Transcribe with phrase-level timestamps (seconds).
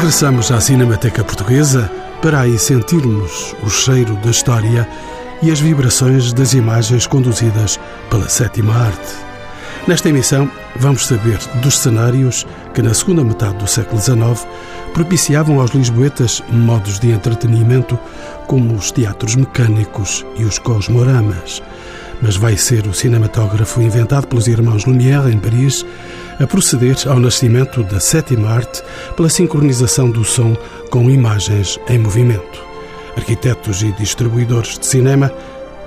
[0.00, 1.92] Regressamos à Cinemateca Portuguesa
[2.22, 4.88] para aí sentirmos o cheiro da história
[5.42, 7.78] e as vibrações das imagens conduzidas
[8.08, 9.12] pela sétima arte.
[9.86, 14.48] Nesta emissão, vamos saber dos cenários que, na segunda metade do século XIX,
[14.94, 17.98] propiciavam aos lisboetas modos de entretenimento
[18.46, 21.62] como os teatros mecânicos e os cosmoramas.
[22.22, 25.84] Mas vai ser o cinematógrafo inventado pelos irmãos Lumière, em Paris,
[26.40, 28.82] a proceder ao nascimento da sétima arte
[29.14, 30.56] pela sincronização do som
[30.90, 32.64] com imagens em movimento.
[33.16, 35.30] Arquitetos e distribuidores de cinema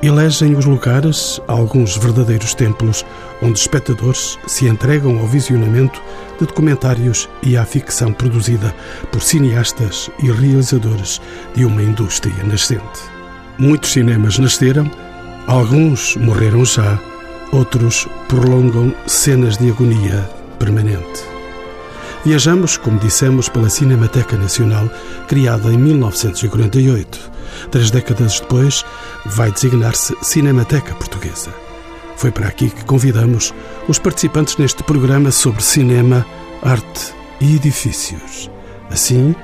[0.04, 3.06] elegem os lugares, alguns verdadeiros templos,
[3.42, 6.02] onde espectadores se entregam ao visionamento
[6.40, 8.76] de documentários e à ficção produzida
[9.12, 11.20] por cineastas e realizadores
[11.56, 13.02] de uma indústria nascente.
[13.58, 14.92] Muitos cinemas nasceram,
[15.48, 17.00] alguns morreram já,
[17.52, 21.22] outros prolongam cenas de agonia permanente.
[22.24, 24.90] Viajamos, como dissemos, pela Cinemateca Nacional,
[25.28, 27.32] criada em 1948.
[27.70, 28.86] Três décadas depois,
[29.26, 31.54] vai designar-se Cinemateca Portuguesa.
[32.16, 33.54] Foi para aqui que convidamos
[33.90, 36.26] os participantes neste programa sobre cinema,
[36.62, 38.50] arte e edifícios.
[38.90, 39.36] Assim,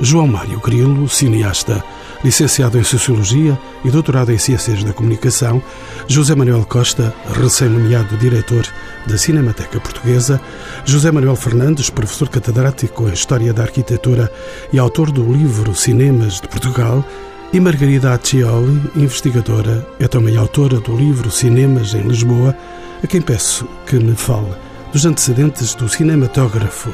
[0.00, 1.84] João Mário Grilo, cineasta,
[2.24, 5.62] licenciado em Sociologia e doutorado em Ciências da Comunicação,
[6.08, 8.66] José Manuel Costa, recém-nomeado diretor
[9.06, 10.40] da Cinemateca Portuguesa,
[10.86, 14.32] José Manuel Fernandes, professor catedrático em História da Arquitetura
[14.72, 17.04] e autor do livro Cinemas de Portugal,
[17.52, 22.56] e Margarida Accioli, investigadora, é também autora do livro Cinemas em Lisboa,
[23.00, 24.50] a quem peço que me fale
[24.92, 26.92] dos antecedentes do cinematógrafo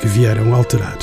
[0.00, 0.98] que vieram alterar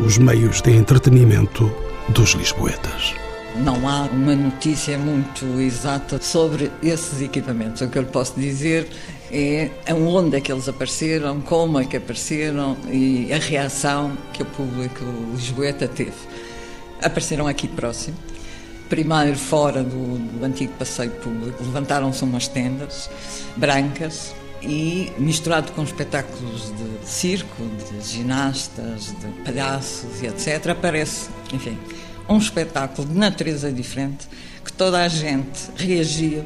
[0.00, 1.70] os meios de entretenimento
[2.10, 3.14] dos lisboetas.
[3.56, 7.82] Não há uma notícia muito exata sobre esses equipamentos.
[7.82, 8.88] O que eu lhe posso dizer
[9.30, 14.46] é onde é que eles apareceram, como é que apareceram e a reação que o
[14.46, 15.04] público
[15.34, 16.12] lisboeta teve.
[17.02, 18.16] Apareceram aqui próximo,
[18.88, 23.10] primeiro fora do, do antigo passeio público, levantaram-se umas tendas
[23.56, 31.78] brancas e misturado com espetáculos de circo, de ginastas, de palhaços e etc., aparece, enfim,
[32.28, 34.28] um espetáculo de natureza diferente
[34.64, 36.44] que toda a gente reagia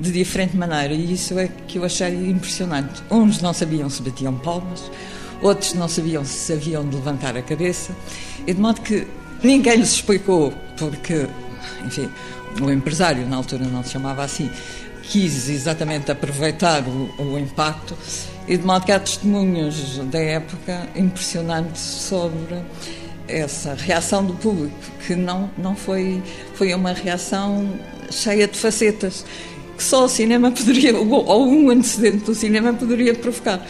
[0.00, 3.02] de diferente maneira e isso é que eu achei impressionante.
[3.10, 4.90] Uns não sabiam se batiam palmas,
[5.42, 7.94] outros não sabiam se haviam de levantar a cabeça
[8.46, 9.06] e de modo que
[9.42, 11.26] ninguém lhes explicou porque,
[11.84, 12.08] enfim,
[12.60, 14.50] o empresário na altura não se chamava assim,
[15.10, 17.96] quis exatamente aproveitar o, o impacto
[18.46, 22.62] e de modo que há testemunhos da época impressionantes sobre
[23.26, 24.74] essa reação do público,
[25.06, 26.22] que não, não foi,
[26.54, 27.68] foi uma reação
[28.10, 29.24] cheia de facetas,
[29.76, 33.64] que só o cinema poderia, ou um antecedente do cinema poderia provocar.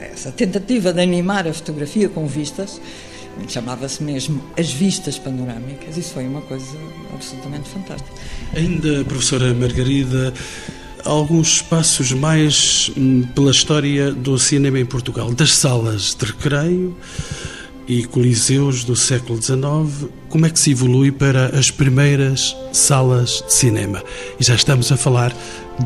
[0.00, 2.80] Essa tentativa de animar a fotografia com vistas,
[3.48, 6.76] chamava-se mesmo As Vistas Panorâmicas, isso foi uma coisa
[7.12, 8.12] absolutamente fantástica.
[8.54, 10.32] Ainda, professora Margarida,
[11.04, 16.96] alguns espaços mais hum, pela história do cinema em Portugal, das salas de recreio,
[17.90, 23.52] e coliseus do século XIX, como é que se evolui para as primeiras salas de
[23.52, 24.00] cinema?
[24.38, 25.34] E já estamos a falar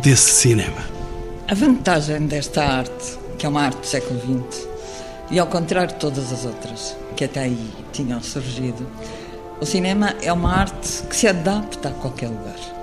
[0.02, 0.84] desse cinema.
[1.48, 4.68] A vantagem desta arte, que é uma arte do século XX,
[5.30, 8.86] e ao contrário de todas as outras que até aí tinham surgido,
[9.60, 12.73] o cinema é uma arte que se adapta a qualquer lugar.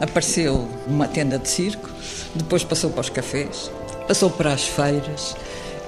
[0.00, 1.88] Apareceu numa tenda de circo,
[2.34, 3.70] depois passou para os cafés,
[4.08, 5.36] passou para as feiras,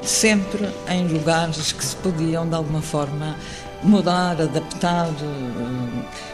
[0.03, 3.37] sempre em lugares que se podiam, de alguma forma,
[3.83, 5.09] mudar, adaptar.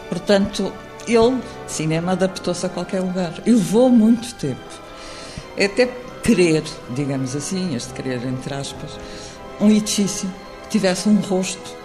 [0.09, 0.73] Portanto,
[1.07, 3.35] ele, cinema, adaptou-se a qualquer lugar.
[3.47, 4.61] E levou muito tempo.
[5.57, 5.87] É até
[6.23, 8.91] querer, digamos assim, este querer entre aspas,
[9.61, 10.29] um edifício
[10.63, 11.77] que tivesse um rosto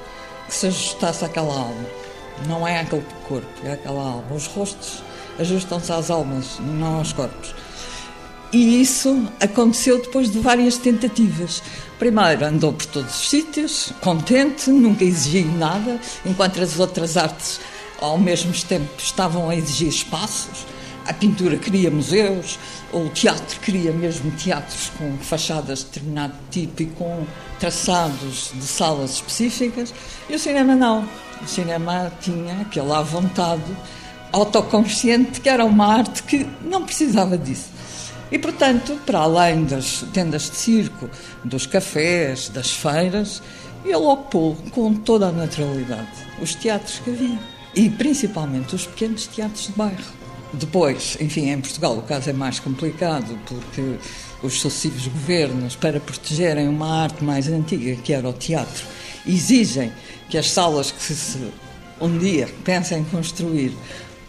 [0.47, 1.85] que se ajustasse àquela alma.
[2.47, 4.35] Não é aquele corpo, é aquela alma.
[4.35, 5.01] Os rostos
[5.39, 7.53] ajustam-se às almas, não aos corpos.
[8.53, 11.61] E isso aconteceu depois de várias tentativas.
[11.99, 17.59] Primeiro andou por todos os sítios, contente, nunca exigiu nada, enquanto as outras artes
[17.99, 20.65] ao mesmo tempo estavam a exigir espaços.
[21.05, 22.57] A pintura queria museus,
[22.91, 27.25] o teatro queria mesmo teatros com fachadas de determinado tipo e com
[27.59, 29.93] traçados de salas específicas,
[30.29, 31.07] e o cinema não.
[31.43, 33.75] O cinema tinha aquela vontade
[34.35, 37.69] autoconsciente que era uma arte que não precisava disso.
[38.31, 41.09] E, portanto, para além das tendas de circo,
[41.43, 43.41] dos cafés, das feiras,
[43.83, 46.09] ele ocupou com toda a naturalidade
[46.41, 47.39] os teatros que havia.
[47.75, 50.03] E principalmente os pequenos teatros de bairro.
[50.53, 53.97] Depois, enfim, em Portugal o caso é mais complicado porque
[54.41, 58.85] os sucessivos governos, para protegerem uma arte mais antiga, que era o teatro,
[59.25, 59.91] exigem
[60.29, 61.51] que as salas que se
[61.99, 63.73] um dia pensem construir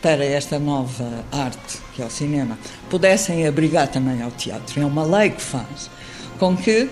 [0.07, 2.57] para esta nova arte, que é o cinema,
[2.89, 4.81] pudessem abrigar também ao teatro.
[4.81, 5.91] É uma lei que faz
[6.39, 6.89] com que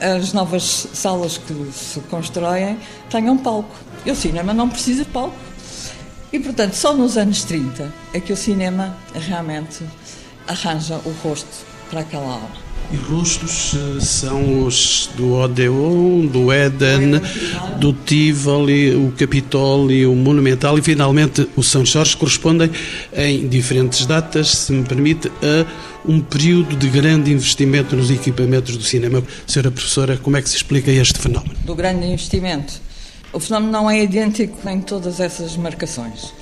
[0.00, 2.78] as novas salas que se constroem
[3.10, 3.76] tenham palco.
[4.06, 5.36] E o cinema não precisa de palco.
[6.32, 9.84] E, portanto, só nos anos 30 é que o cinema realmente
[10.48, 12.65] arranja o rosto para aquela aula.
[12.92, 17.20] E rostos eh, são os do Odeon, do Éden,
[17.80, 22.70] do Tivoli, o Capitólio, o Monumental e finalmente o São Jorge correspondem
[23.12, 25.66] em diferentes datas, se me permite, a
[26.08, 29.22] um período de grande investimento nos equipamentos do cinema.
[29.46, 31.54] Senhora professora, como é que se explica este fenómeno?
[31.64, 32.80] Do grande investimento.
[33.32, 36.32] O fenómeno não é idêntico em todas essas marcações.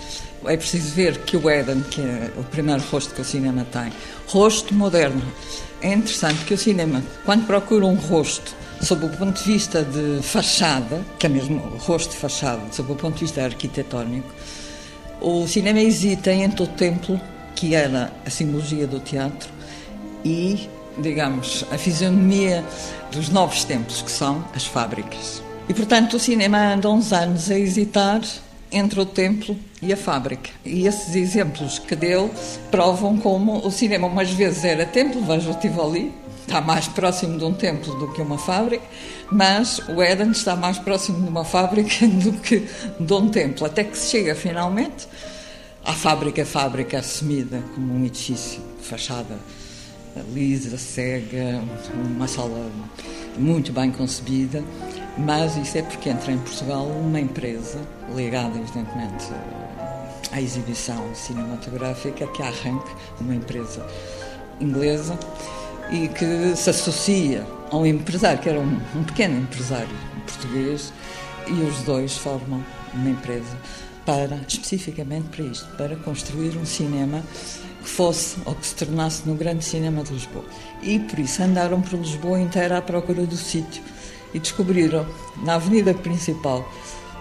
[0.46, 3.90] É preciso ver que o Éden, que é o primeiro rosto que o cinema tem,
[4.26, 5.22] rosto moderno,
[5.84, 10.22] é interessante que o cinema, quando procura um rosto sob o ponto de vista de
[10.22, 14.26] fachada, que é mesmo o rosto de fachada, sob o ponto de vista arquitetónico,
[15.20, 17.20] o cinema hesita entre o templo,
[17.54, 19.50] que era a simbologia do teatro,
[20.24, 22.64] e, digamos, a fisionomia
[23.12, 25.42] dos novos templos, que são as fábricas.
[25.68, 28.22] E, portanto, o cinema anda uns anos a hesitar
[28.74, 30.50] entre o templo e a fábrica.
[30.64, 32.30] E esses exemplos que deu
[32.70, 36.12] provam como o cinema umas vezes era templo, veja o Tivoli,
[36.46, 38.84] está mais próximo de um templo do que uma fábrica,
[39.30, 42.66] mas o Éden está mais próximo de uma fábrica do que
[42.98, 45.06] de um templo, até que se chega finalmente
[45.84, 49.38] à fábrica, fábrica assumida como um edifício, fachada
[50.32, 51.62] lisa, cega,
[51.94, 52.70] uma sala
[53.36, 54.62] muito bem concebida,
[55.16, 57.80] mas isso é porque entra em Portugal uma empresa
[58.14, 59.26] ligada, evidentemente,
[60.32, 62.90] à exibição cinematográfica, que arranque,
[63.20, 63.86] uma empresa
[64.60, 65.18] inglesa,
[65.90, 69.94] e que se associa a um empresário, que era um, um pequeno empresário
[70.26, 70.92] português,
[71.46, 73.56] e os dois formam uma empresa
[74.04, 77.22] para, especificamente para isto, para construir um cinema
[77.82, 80.44] que fosse ou que se tornasse no grande cinema de Lisboa.
[80.82, 83.82] E por isso andaram por Lisboa inteira à procura do sítio
[84.34, 85.06] e descobriram
[85.42, 86.68] na avenida principal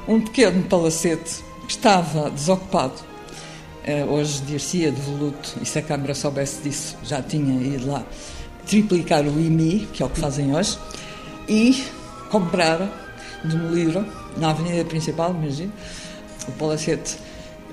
[0.07, 2.95] um pequeno palacete que estava desocupado.
[3.85, 8.03] Uh, hoje dir-se-ia de voluto, e se a Câmara soubesse disso, já tinha ido lá
[8.65, 10.79] triplicar o IMI, que é o que fazem hoje,
[11.47, 11.83] e
[12.29, 12.89] compraram,
[13.43, 14.05] demoliram,
[14.37, 15.71] na avenida principal, imagino,
[16.47, 17.17] o palacete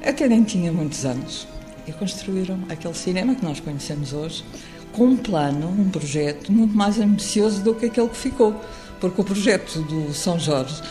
[0.05, 1.47] até nem tinha muitos anos,
[1.87, 4.45] e construíram aquele cinema que nós conhecemos hoje,
[4.93, 8.61] com um plano, um projeto muito mais ambicioso do que aquele que ficou
[9.01, 10.83] porque o projeto do São Jorge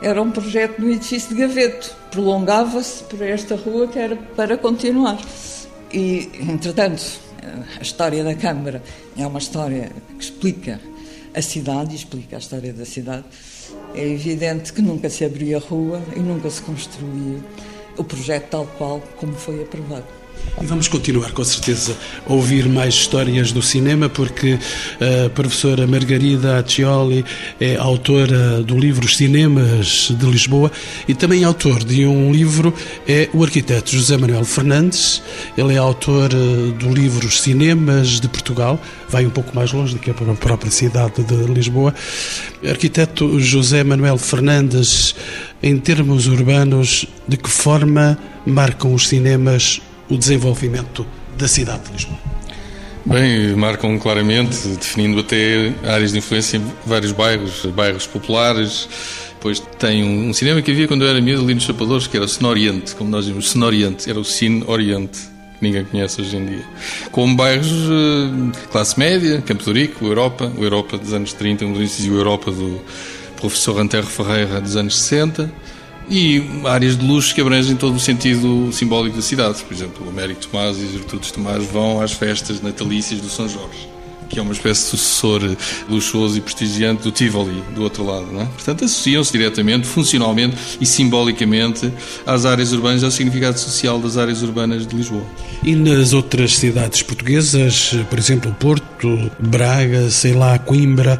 [0.00, 5.18] era um projeto do edifício de Gaveto, prolongava-se por esta rua que era para continuar.
[5.92, 7.02] E, entretanto,
[7.78, 8.82] a história da Câmara
[9.16, 10.80] é uma história que explica
[11.34, 13.24] a cidade e explica a história da cidade.
[13.94, 17.42] É evidente que nunca se abriu a rua e nunca se construiu
[17.96, 20.06] o projeto tal qual como foi aprovado.
[20.60, 21.94] E vamos continuar, com certeza,
[22.26, 24.58] a ouvir mais histórias do cinema, porque
[25.26, 27.26] a professora Margarida Accioli
[27.60, 30.72] é autora do livro Cinemas de Lisboa
[31.06, 32.72] e também autor de um livro,
[33.06, 35.22] é o arquiteto José Manuel Fernandes.
[35.58, 38.80] Ele é autor eh, do livro Cinemas de Portugal,
[39.10, 41.94] vai um pouco mais longe do que a própria cidade de Lisboa.
[42.66, 45.14] Arquiteto José Manuel Fernandes,
[45.62, 52.18] em termos urbanos, de que forma marcam os cinemas o desenvolvimento da cidade de Lisboa?
[53.04, 58.88] Bem, marcam claramente, definindo até áreas de influência em vários bairros, bairros populares.
[59.34, 62.26] Depois tem um, cinema que havia quando eu era miúdo ali nos Chapadores, que era
[62.26, 66.20] o Cine Oriente, como nós dizemos, Cine Oriente, era o Cine Oriente, que ninguém conhece
[66.20, 66.64] hoje em dia.
[67.12, 71.74] Com bairros uh, classe média, Campo de Rico, Europa, o Europa dos anos 30, um
[71.74, 72.80] dos e o Europa do
[73.40, 75.48] professor Antero Ferreira dos anos 60
[76.08, 79.62] e áreas de luxo que abrangem todo o sentido simbólico da cidade.
[79.62, 83.48] Por exemplo, o Américo Tomás e os Gertrudes Tomás vão às festas natalícias do São
[83.48, 83.95] Jorge
[84.28, 85.56] que é uma espécie de sucessor
[85.88, 88.26] luxuoso e prestigiante do Tivoli, do outro lado.
[88.32, 88.44] Não é?
[88.46, 91.92] Portanto, associam-se diretamente, funcionalmente e simbolicamente
[92.26, 95.24] às áreas urbanas, ao significado social das áreas urbanas de Lisboa.
[95.62, 101.18] E nas outras cidades portuguesas, por exemplo, Porto, Braga, sei lá, Coimbra,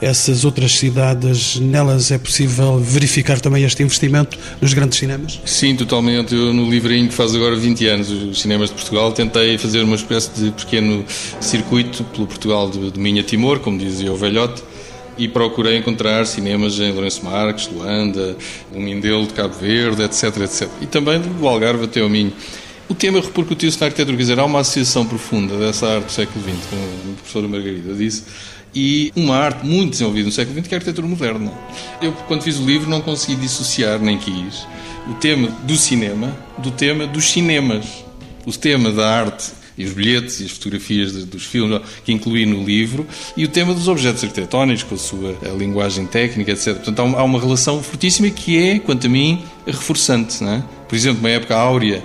[0.00, 5.40] essas outras cidades, nelas é possível verificar também este investimento nos grandes cinemas?
[5.44, 6.34] Sim, totalmente.
[6.34, 9.96] Eu, no livrinho que faz agora 20 anos, os cinemas de Portugal, tentei fazer uma
[9.96, 11.04] espécie de pequeno
[11.40, 14.62] circuito pelo Portugal Portugal de, de Minha Timor, como dizia o velhote,
[15.18, 18.36] e procurei encontrar cinemas em Lourenço Marques, Luanda,
[18.72, 20.68] o Mindelo de Cabo Verde, etc, etc.
[20.80, 22.32] E também do Algarve até ao Minho.
[22.88, 26.42] O tema repercutiu-se na arquitetura, quer dizer, há uma associação profunda dessa arte do século
[26.42, 28.24] XX, como a professora Margarida disse,
[28.74, 31.52] e uma arte muito desenvolvida no século XX, que é a arquitetura moderna.
[32.00, 34.66] Eu, quando fiz o livro, não consegui dissociar, nem quis,
[35.06, 38.04] o tema do cinema do tema dos cinemas.
[38.46, 42.64] O tema da arte e os bilhetes e as fotografias dos filmes que incluí no
[42.64, 43.06] livro
[43.36, 46.74] e o tema dos objetos arquitetónicos com a sua a linguagem técnica, etc.
[46.74, 50.42] Portanto, há uma relação fortíssima que é, quanto a mim, reforçante.
[50.44, 50.62] É?
[50.88, 52.02] Por exemplo, uma época áurea,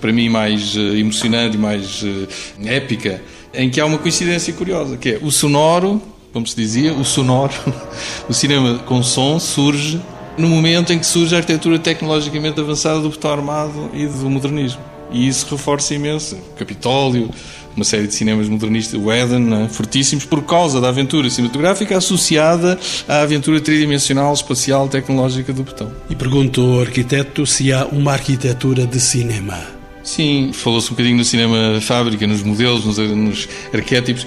[0.00, 2.28] para mim mais uh, emocionante e mais uh,
[2.64, 3.22] épica,
[3.54, 7.54] em que há uma coincidência curiosa, que é o sonoro, como se dizia, o sonoro,
[8.28, 9.98] o cinema com som surge
[10.36, 14.95] no momento em que surge a arquitetura tecnologicamente avançada do botão armado e do modernismo.
[15.10, 16.36] E isso reforça imenso.
[16.58, 17.30] Capitólio,
[17.76, 22.78] uma série de cinemas modernistas, o Eden, né, fortíssimos por causa da aventura cinematográfica associada
[23.06, 25.92] à aventura tridimensional, espacial, tecnológica do botão.
[26.08, 29.76] E pergunto ao arquiteto se há uma arquitetura de cinema.
[30.06, 34.24] Sim, falou-se um bocadinho no cinema fábrica, nos modelos, nos, nos, arquétipos.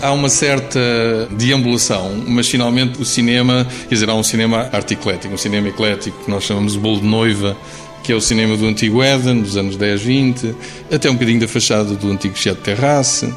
[0.00, 0.78] Há uma certa
[1.30, 6.22] deambulação, mas finalmente o cinema, quer dizer, há um cinema arte eclético, um cinema eclético
[6.22, 7.56] que nós chamamos de bolo de noiva,
[8.02, 10.54] que é o cinema do antigo Éden, dos anos 10, 20,
[10.92, 13.32] até um bocadinho da fachada do antigo Chiado Terrace,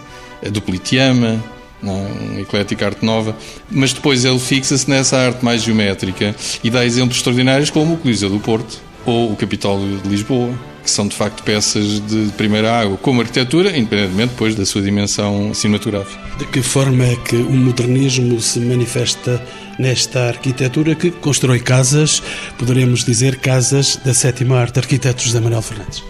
[0.51, 1.43] do Politeama,
[1.83, 3.35] um eclético arte nova,
[3.69, 8.29] mas depois ele fixa-se nessa arte mais geométrica e dá exemplos extraordinários como o Coliseu
[8.29, 10.53] do Porto ou o Capitólio de Lisboa
[10.85, 15.51] que são de facto peças de primeira água, como arquitetura, independentemente depois da sua dimensão
[15.51, 16.21] cinematográfica.
[16.37, 19.43] De que forma é que o modernismo se manifesta
[19.79, 22.21] nesta arquitetura que constrói casas,
[22.57, 26.03] poderemos dizer casas da sétima arte, arquitetos da Manuel Fernandes?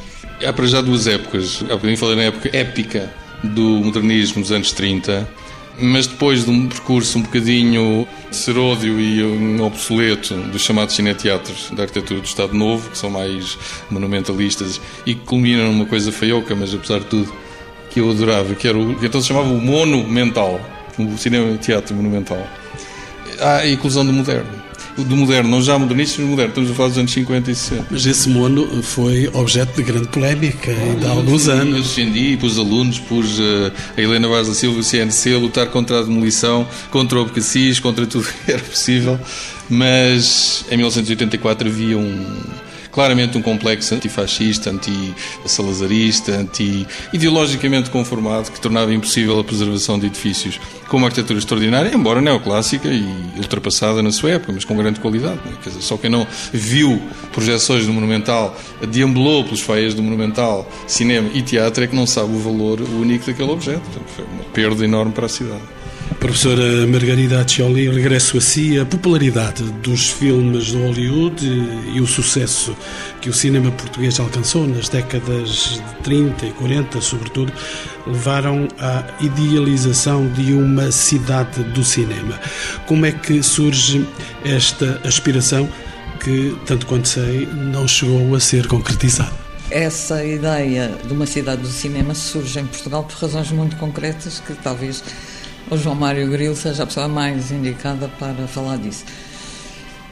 [0.46, 1.64] Há para já duas épocas.
[1.64, 3.10] Há bocadinho falei na época épica
[3.42, 5.25] do modernismo dos anos 30,
[5.79, 11.84] mas depois de um percurso um bocadinho seródio e um obsoleto dos chamados cineteatros da
[11.84, 13.58] arquitetura do Estado Novo, que são mais
[13.89, 17.34] monumentalistas e que culminam numa coisa feioca, mas apesar de tudo,
[17.91, 20.60] que eu adorava, que era o que então se chamava o monumental,
[20.98, 22.46] o cinema teatro monumental.
[23.39, 24.65] Há a inclusão do moderno
[25.04, 26.50] do moderno, não já modernista, mas moderno.
[26.50, 27.86] Estamos a falar dos anos 50 e 60.
[27.92, 31.75] Mas esse mono foi objeto de grande polémica ainda há alguns anos.
[31.75, 35.38] Eu defendi, pus alunos, pus uh, a Helena Vaz da Silva e o CNC a
[35.38, 39.20] lutar contra a demolição, contra o abcacis, contra tudo que era possível.
[39.70, 42.25] Mas em 1984 havia um
[42.96, 50.96] claramente um complexo antifascista, anti-salazarista, anti-ideologicamente conformado que tornava impossível a preservação de edifícios com
[50.96, 53.04] uma arquitetura extraordinária, embora neoclássica e
[53.36, 55.40] ultrapassada na sua época, mas com grande qualidade.
[55.46, 55.52] Né?
[55.62, 57.02] Dizer, só quem não viu
[57.34, 58.58] projeções do Monumental,
[58.90, 63.25] deambulou pelos feias do Monumental, cinema e teatro, é que não sabe o valor único
[63.25, 63.82] daquele objeto.
[63.82, 65.64] Portanto, foi uma perda enorme para a cidade.
[66.20, 68.80] Professora Margarida Accioli, regresso a si.
[68.80, 71.46] A popularidade dos filmes de Hollywood
[71.94, 72.76] e o sucesso
[73.22, 77.52] que o cinema português alcançou nas décadas de 30 e 40, sobretudo,
[78.06, 82.40] levaram à idealização de uma cidade do cinema.
[82.86, 84.08] Como é que surge
[84.44, 85.68] esta aspiração
[86.24, 89.46] que, tanto quanto sei, não chegou a ser concretizada?
[89.72, 94.54] Essa ideia de uma cidade do cinema surge em Portugal por razões muito concretas que
[94.54, 95.04] talvez
[95.70, 99.06] o João Mário Grilo seja a pessoa mais indicada para falar disso.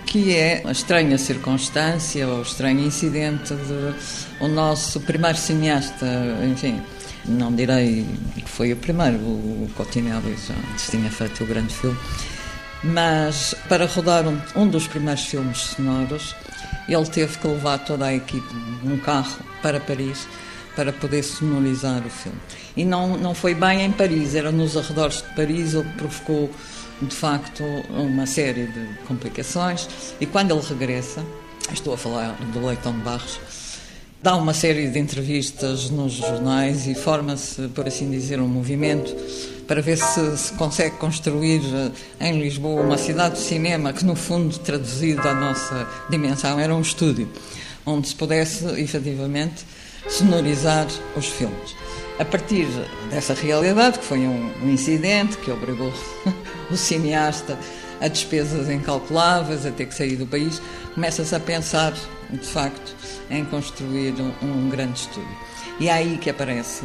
[0.06, 6.06] Que é a estranha circunstância ou estranho incidente de o nosso primeiro cineasta,
[6.44, 6.82] enfim,
[7.26, 8.06] não direi
[8.36, 10.56] que foi o primeiro, o Cotinelli já
[10.90, 11.98] tinha feito o grande filme,
[12.84, 16.36] mas para rodar um, um dos primeiros filmes sonoros,
[16.88, 20.28] ele teve que levar toda a equipe num carro para Paris
[20.76, 22.38] para poder sonorizar o filme.
[22.76, 26.50] E não, não foi bem em Paris, era nos arredores Paris, que provocou,
[27.02, 29.88] de facto, uma série de complicações.
[30.20, 31.24] E quando ele regressa,
[31.72, 33.40] estou a falar do Leitão de Barros,
[34.22, 39.13] dá uma série de entrevistas nos jornais e forma-se, por assim dizer, um movimento
[39.68, 41.62] para ver se se consegue construir
[42.20, 46.74] eh, em Lisboa uma cidade de cinema que, no fundo, traduzido à nossa dimensão, era
[46.74, 47.30] um estúdio
[47.86, 49.66] onde se pudesse, efetivamente,
[50.08, 51.75] sonorizar os filmes.
[52.20, 52.67] A partir
[53.10, 55.91] dessa realidade, que foi um, incidente que obrigou
[56.70, 57.58] o cineasta
[58.00, 60.62] a despesas incalculáveis, a ter que sair do país,
[60.93, 61.93] começa-se a pensar,
[62.29, 62.96] de facto,
[63.29, 65.38] em construir um, um grande estúdio.
[65.79, 66.84] E é aí que aparece,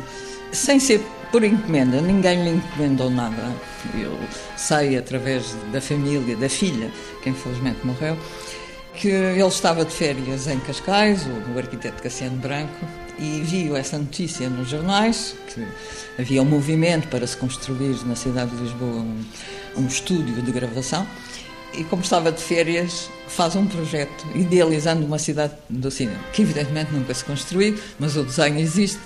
[0.53, 3.53] sem ser por encomenda, ninguém lhe encomendou nada.
[3.95, 4.19] Eu
[4.57, 6.91] sei através da família, da filha,
[7.23, 8.17] que infelizmente morreu,
[8.95, 12.87] que ele estava de férias em Cascais, o arquiteto Cassiano Branco,
[13.19, 15.67] e viu essa notícia nos jornais, que
[16.19, 19.25] havia um movimento para se construir na cidade de Lisboa um,
[19.77, 21.07] um estúdio de gravação,
[21.75, 26.93] e como estava de férias, faz um projeto idealizando uma cidade do cinema, que evidentemente
[26.93, 29.01] nunca se construiu, mas o desenho existe,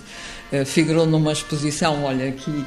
[0.53, 2.65] uh, figurou numa exposição, olha aqui,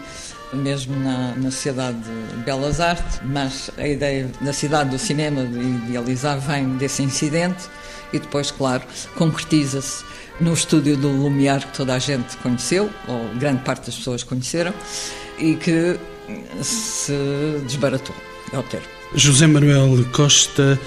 [0.53, 5.59] mesmo na, na Sociedade de Belas Artes, mas a ideia da cidade do cinema de
[5.59, 7.65] idealizar vem desse incidente
[8.13, 8.83] e depois, claro,
[9.15, 10.03] concretiza-se
[10.39, 14.73] no estúdio do Lumiar que toda a gente conheceu, ou grande parte das pessoas conheceram,
[15.37, 15.97] e que
[16.61, 17.13] se
[17.65, 18.15] desbaratou,
[18.51, 18.87] é o termo.
[19.13, 20.79] José Manuel Costa,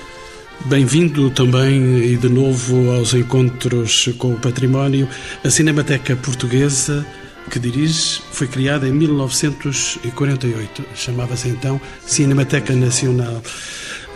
[0.66, 5.08] bem-vindo também e de novo aos encontros com o património.
[5.44, 7.06] A Cinemateca Portuguesa
[7.48, 10.84] que dirige foi criada em 1948.
[10.94, 13.42] Chamava-se então Cinemateca Nacional.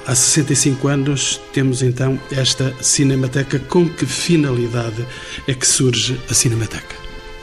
[0.05, 3.61] Há 65 anos temos então esta Cinemateca.
[3.61, 5.07] Com que finalidade
[5.47, 6.97] é que surge a Cinemateca?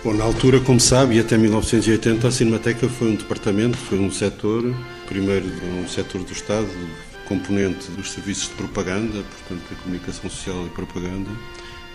[0.03, 4.11] Bom, na altura, como sabe, e até 1980, a Cinemateca foi um departamento, foi um
[4.11, 4.75] setor,
[5.07, 5.45] primeiro
[5.81, 6.69] um setor do Estado,
[7.25, 11.29] componente dos serviços de propaganda, portanto, da comunicação social e propaganda,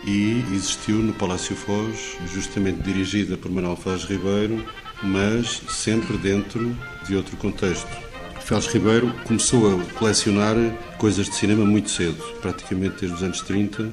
[0.07, 4.65] e existiu no Palácio Foz, justamente dirigida por Manuel Faz Ribeiro,
[5.03, 6.75] mas sempre dentro
[7.07, 8.14] de outro contexto.
[8.45, 10.55] Félix Ribeiro começou a colecionar
[10.99, 13.91] coisas de cinema muito cedo, praticamente desde os anos 30,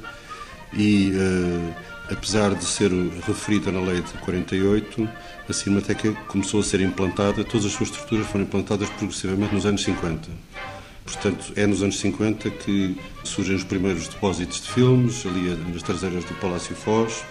[0.74, 1.74] e uh,
[2.12, 2.91] apesar de ser
[3.25, 5.10] referida na lei de 48,
[5.48, 9.84] a Cinemateca começou a ser implantada, todas as suas estruturas foram implantadas progressivamente nos anos
[9.84, 10.29] 50.
[11.05, 16.25] Portanto, é nos anos 50 que surgem os primeiros depósitos de filmes, ali nas traseiras
[16.25, 17.24] do Palácio Foz.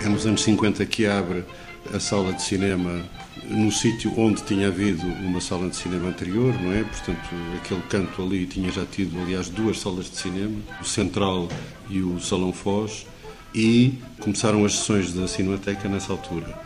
[0.00, 1.44] É nos anos 50 que abre
[1.94, 3.02] a sala de cinema
[3.48, 6.84] no sítio onde tinha havido uma sala de cinema anterior, não é?
[6.84, 11.48] Portanto, aquele canto ali tinha já tido, aliás, duas salas de cinema, o Central
[11.88, 13.06] e o Salão Foz,
[13.54, 16.56] e começaram as sessões da Cinemateca nessa altura.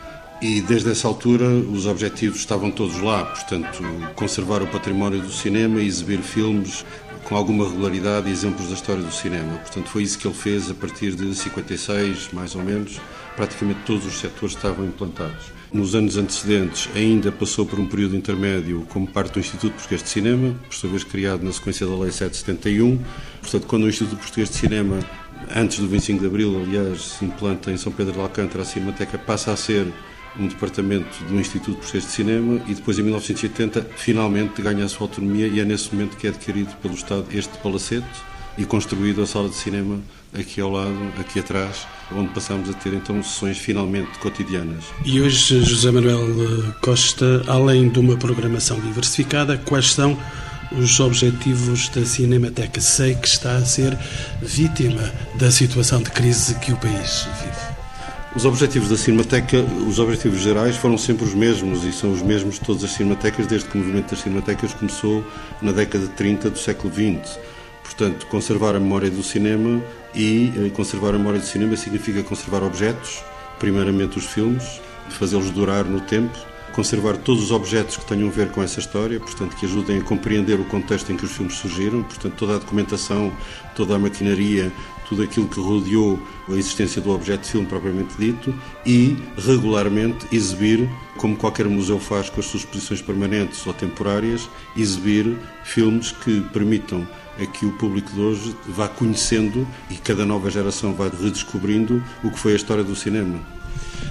[0.41, 3.81] E desde essa altura os objetivos estavam todos lá, portanto,
[4.15, 6.85] conservar o património do cinema e exibir filmes
[7.23, 9.57] com alguma regularidade e exemplos da história do cinema.
[9.57, 12.99] Portanto, foi isso que ele fez a partir de 56, mais ou menos.
[13.35, 15.51] Praticamente todos os setores estavam implantados.
[15.73, 20.09] Nos anos antecedentes, ainda passou por um período intermédio como parte do Instituto Português de
[20.09, 22.99] Cinema, por sua vez criado na sequência da Lei 771.
[23.41, 24.99] Portanto, quando o Instituto Português de Cinema,
[25.53, 29.17] antes do 25 de Abril, aliás, se implanta em São Pedro de Alcântara, a Cinemateca
[29.17, 29.85] passa a ser
[30.39, 35.07] um departamento do Instituto Português de Cinema e depois em 1980 finalmente ganha a sua
[35.07, 38.05] autonomia e é nesse momento que é adquirido pelo Estado este palacete
[38.57, 39.99] e construído a sala de cinema
[40.33, 44.85] aqui ao lado, aqui atrás, onde passamos a ter então sessões finalmente cotidianas.
[45.03, 50.17] E hoje, José Manuel eh, Costa, além de uma programação diversificada, quais são
[50.71, 52.81] os objetivos da Cinemateca?
[52.81, 53.97] Sei que está a ser
[54.41, 57.75] vítima da situação de crise que o país vive.
[58.35, 62.55] Os objetivos da Cinemateca, os objetivos gerais foram sempre os mesmos e são os mesmos
[62.55, 65.25] de todas as cinematecas desde que o movimento das cinematecas começou
[65.61, 67.37] na década de 30 do século XX.
[67.85, 69.81] Portanto, conservar a memória do cinema
[70.13, 73.23] e eh, conservar a memória do cinema significa conservar objetos,
[73.59, 76.35] primeiramente os filmes, fazê-los durar no tempo,
[76.73, 80.03] conservar todos os objetos que tenham a ver com essa história, portanto, que ajudem a
[80.03, 83.31] compreender o contexto em que os filmes surgiram, portanto, toda a documentação,
[83.75, 84.73] toda a maquinaria,
[85.07, 86.19] tudo aquilo que rodeou
[86.49, 88.53] a existência do objeto de filme propriamente dito
[88.85, 95.37] e regularmente exibir, como qualquer museu faz com as suas exposições permanentes ou temporárias, exibir
[95.63, 97.07] filmes que permitam
[97.39, 102.31] a que o público de hoje vá conhecendo e cada nova geração vá redescobrindo o
[102.31, 103.39] que foi a história do cinema.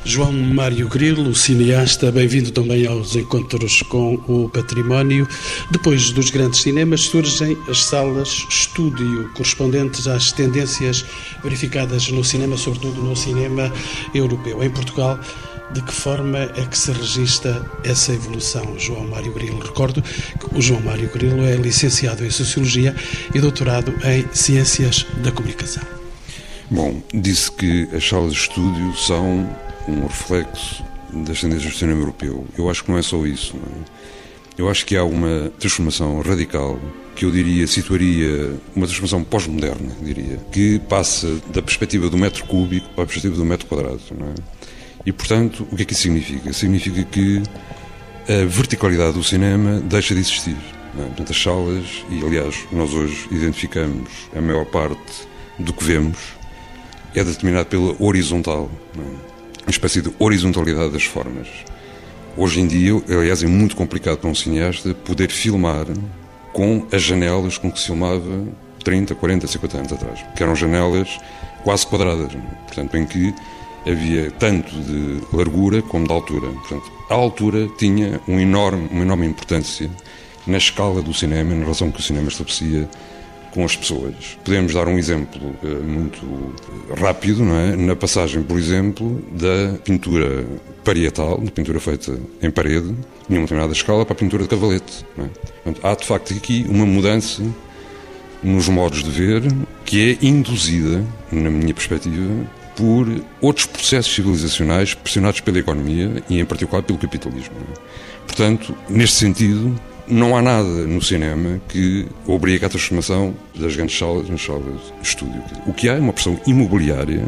[0.07, 5.27] João Mário Grilo, cineasta, bem-vindo também aos encontros com o património.
[5.71, 11.05] Depois dos grandes cinemas surgem as salas estúdio, correspondentes às tendências
[11.43, 13.73] verificadas no cinema, sobretudo no cinema
[14.15, 14.63] europeu.
[14.63, 15.19] Em Portugal,
[15.75, 19.59] de que forma é que se registra essa evolução, João Mário Grilo?
[19.59, 22.95] Recordo que o João Mário Grilo é licenciado em Sociologia
[23.35, 25.83] e doutorado em Ciências da Comunicação.
[26.71, 29.51] Bom, disse que as salas de estúdio são
[29.89, 32.47] um reflexo das tendências do cinema europeu.
[32.57, 33.57] Eu acho que não é só isso.
[33.57, 34.05] É?
[34.57, 36.79] Eu acho que há uma transformação radical
[37.17, 42.89] que eu diria situaria uma transformação pós-moderna, diria, que passa da perspectiva do metro cúbico
[42.91, 44.01] para a perspectiva do metro quadrado.
[44.11, 44.64] É?
[45.07, 46.53] E, portanto, o que é que isso significa?
[46.53, 47.43] Significa que
[48.29, 50.57] a verticalidade do cinema deixa de existir.
[50.99, 51.03] É?
[51.03, 56.19] Portanto, as salas, e aliás, nós hoje identificamos a maior parte do que vemos,
[57.15, 58.71] é determinado pela horizontal.
[58.99, 59.35] É?
[59.65, 61.49] uma espécie de horizontalidade das formas.
[62.37, 65.87] Hoje em dia, aliás, é muito complicado para um cineasta poder filmar
[66.53, 68.47] com as janelas com que se filmava
[68.85, 71.19] 30, 40, 50 anos atrás, que eram janelas
[71.63, 72.33] quase quadradas,
[72.67, 73.35] portanto, em que
[73.87, 76.49] havia tanto de largura como de altura.
[76.49, 79.91] Portanto, a altura tinha um enorme, uma enorme importância
[80.47, 82.89] na escala do cinema, na relação que o cinema estabelecia
[83.55, 84.37] com as pessoas.
[84.45, 86.21] Podemos dar um exemplo uh, muito
[87.01, 87.77] rápido, não é?
[87.77, 90.45] Na passagem, por exemplo, da pintura
[90.83, 92.95] parietal, de pintura feita em parede,
[93.31, 95.07] em uma determinada escala, para a pintura de cavalete.
[95.17, 95.23] É?
[95.23, 97.43] Portanto, há de facto aqui uma mudança
[98.43, 99.43] nos modos de ver
[99.85, 102.45] que é induzida, na minha perspectiva,
[102.77, 103.07] por
[103.41, 107.55] outros processos civilizacionais pressionados pela economia e, em particular, pelo capitalismo.
[108.27, 114.29] Portanto, neste sentido, não há nada no cinema que obrigue à transformação das grandes salas
[114.29, 115.43] nas salas de estúdio.
[115.67, 117.27] O que há é uma pressão imobiliária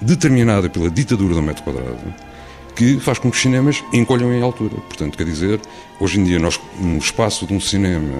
[0.00, 2.14] determinada pela ditadura do metro quadrado
[2.74, 4.74] que faz com que os cinemas encolham em altura.
[4.76, 5.60] Portanto, quer dizer,
[6.00, 8.12] hoje em dia, nós, no espaço de um cinema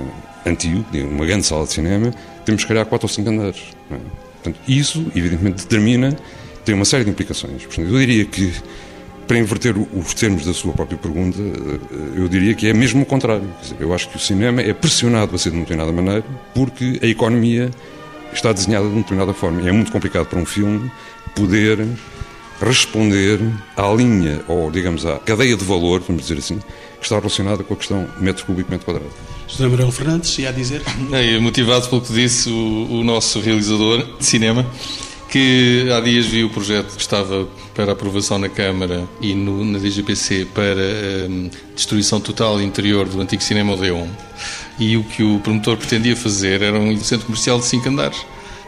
[0.46, 2.12] antigo, uma grande sala de cinema,
[2.44, 3.62] temos que criar quatro ou cinco andares.
[3.90, 3.96] É?
[4.42, 6.16] Portanto, isso, evidentemente, determina,
[6.64, 7.62] tem uma série de implicações.
[7.76, 8.52] Eu diria que,
[9.26, 13.06] para inverter os termos da sua própria pergunta, eh, eu diria que é mesmo o
[13.06, 13.48] contrário.
[13.62, 16.24] Dizer, eu acho que o cinema é pressionado a ser de uma determinada maneira
[16.54, 17.70] porque a economia
[18.32, 19.62] está desenhada de uma determinada forma.
[19.62, 20.90] E é muito complicado para um filme
[21.34, 21.86] poder
[22.60, 23.40] responder
[23.76, 27.74] à linha, ou digamos, à cadeia de valor, vamos dizer assim, que está relacionada com
[27.74, 29.10] a questão metro cúbico, metro quadrado.
[29.48, 30.82] José Manuel Fernandes, ia dizer?
[31.12, 34.66] É, motivado pelo que disse o, o nosso realizador de cinema,
[35.34, 39.80] que há dias viu o projeto que estava para aprovação na Câmara e no, na
[39.80, 44.06] DGPC para um, destruição total interior do antigo cinema Odeon.
[44.78, 48.24] E o que o promotor pretendia fazer era um centro comercial de cinco andares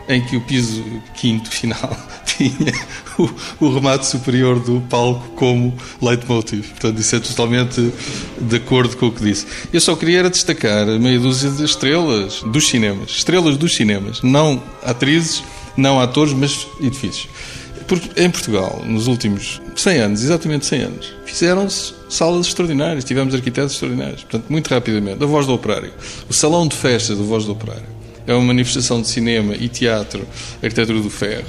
[0.09, 0.83] em que o piso
[1.15, 2.75] quinto final tinha
[3.17, 6.67] o, o, remate superior do palco como leitmotiv.
[6.71, 7.93] Portanto, isso é totalmente
[8.41, 9.47] de acordo com o que disse.
[9.73, 13.11] Eu só queria destacar meia dúzia de estrelas dos cinemas.
[13.13, 14.21] Estrelas dos cinemas.
[14.21, 15.45] Não atrizes,
[15.77, 17.29] não atores, mas edifícios.
[17.87, 23.75] Porque em Portugal, nos últimos 100 anos, exatamente 100 anos, fizeram-se salas extraordinárias, tivemos arquitetos
[23.75, 24.23] extraordinários.
[24.23, 25.23] Portanto, muito rapidamente.
[25.23, 25.93] A Voz do Operário.
[26.29, 30.27] O Salão de Festas da Voz do Operário é uma manifestação de cinema e teatro,
[30.62, 31.47] arquitetura do ferro,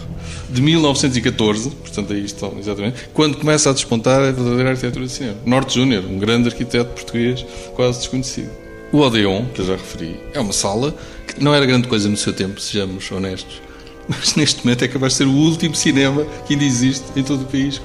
[0.50, 5.38] de 1914, portanto aí estão exatamente, quando começa a despontar a verdadeira arquitetura de cinema.
[5.46, 7.44] Norte Júnior, um grande arquiteto português
[7.76, 8.52] quase desconhecido.
[8.92, 10.96] O Odeon, que eu já referi, é uma sala
[11.28, 13.62] que não era grande coisa no seu tempo, sejamos honestos,
[14.08, 17.42] mas neste momento é capaz de ser o último cinema que ainda existe em todo
[17.42, 17.82] o país.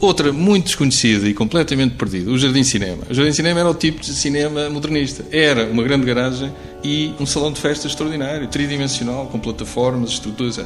[0.00, 3.02] Outra muito desconhecida e completamente perdida, o Jardim Cinema.
[3.08, 5.24] O Jardim Cinema era o tipo de cinema modernista.
[5.30, 10.60] Era uma grande garagem e um salão de festas extraordinário, tridimensional, com plataformas, estruturas.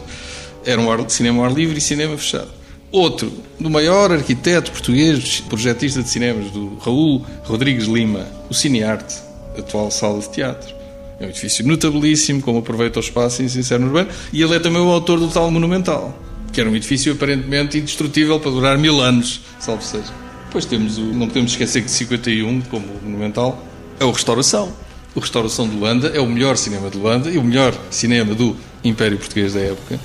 [0.65, 2.49] Era um cinema ao ar livre e cinema fechado.
[2.93, 9.15] Outro, do maior arquiteto português, projetista de cinemas, do Raul Rodrigues Lima, o Cinearte,
[9.57, 10.80] atual sala de teatro.
[11.21, 14.81] É um edifício notabilíssimo, como aproveita o espaço em Sincero Urbano, e ele é também
[14.81, 16.19] o autor do tal Monumental,
[16.51, 20.11] que era um edifício aparentemente indestrutível para durar mil anos, salvo seja.
[20.47, 23.63] Depois temos o, não podemos esquecer que de 51, como Monumental,
[24.01, 24.73] é o Restauração.
[25.15, 28.57] O Restauração de Luanda é o melhor cinema de Luanda e o melhor cinema do
[28.83, 30.01] Império Português da época,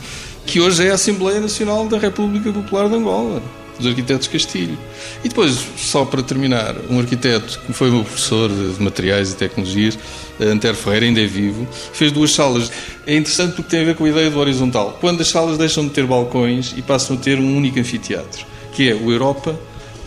[0.46, 3.42] que hoje é a Assembleia Nacional da República Popular de Angola,
[3.78, 4.78] dos arquitetos Castilho.
[5.24, 9.98] E depois, só para terminar, um arquiteto que foi meu professor de materiais e tecnologias,
[10.40, 12.72] Antero Ferreira, ainda é vivo, fez duas salas.
[13.06, 14.98] É interessante porque tem a ver com a ideia do horizontal.
[15.00, 18.90] Quando as salas deixam de ter balcões e passam a ter um único anfiteatro, que
[18.90, 19.58] é o Europa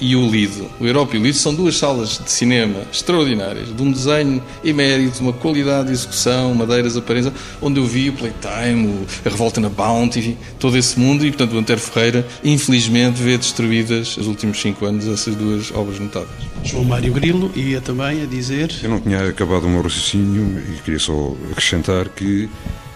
[0.01, 0.69] e o Lido.
[0.81, 5.21] O Europa e o Lido são duas salas de cinema extraordinárias, de um desenho emérito,
[5.21, 10.37] uma qualidade de execução, madeiras aparências, onde eu vi o Playtime, a Revolta na Bounty,
[10.59, 15.07] todo esse mundo e, portanto, o Antero Ferreira, infelizmente, vê destruídas, nos últimos cinco anos,
[15.07, 16.31] essas duas obras notáveis.
[16.65, 18.73] João Mário Grilo ia também a dizer...
[18.83, 22.49] Eu não tinha acabado o meu raciocínio e queria só acrescentar que,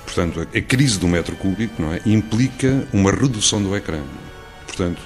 [0.04, 4.00] portanto, a crise do metro cúbico não é, implica uma redução do ecrã.
[4.66, 5.02] Portanto,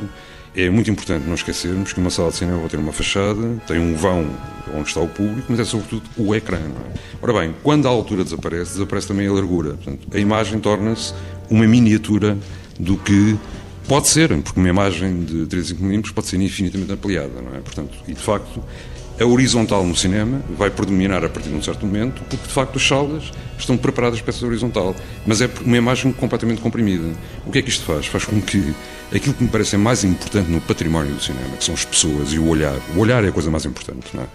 [0.57, 3.79] é muito importante não esquecermos que uma sala de cinema vai ter uma fachada, tem
[3.79, 4.27] um vão
[4.75, 6.57] onde está o público, mas é sobretudo o ecrã.
[6.59, 6.99] É?
[7.21, 9.75] Ora bem, quando a altura desaparece, desaparece também a largura.
[9.75, 11.13] Portanto, a imagem torna-se
[11.51, 12.37] uma miniatura
[12.81, 13.37] do que
[13.87, 17.61] pode ser, porque uma imagem de 35mm pode ser infinitamente ampliada, não é?
[17.61, 18.63] Portanto, e de facto,
[19.19, 22.77] a horizontal no cinema vai predominar a partir de um certo momento, porque de facto
[22.77, 24.95] as salas estão preparadas para essa horizontal,
[25.27, 27.09] mas é uma imagem completamente comprimida.
[27.47, 28.07] O que é que isto faz?
[28.07, 28.75] Faz com que
[29.15, 32.39] aquilo que me parece mais importante no património do cinema, que são as pessoas e
[32.39, 34.27] o olhar, o olhar é a coisa mais importante, não é?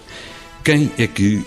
[0.64, 1.44] Quem é que,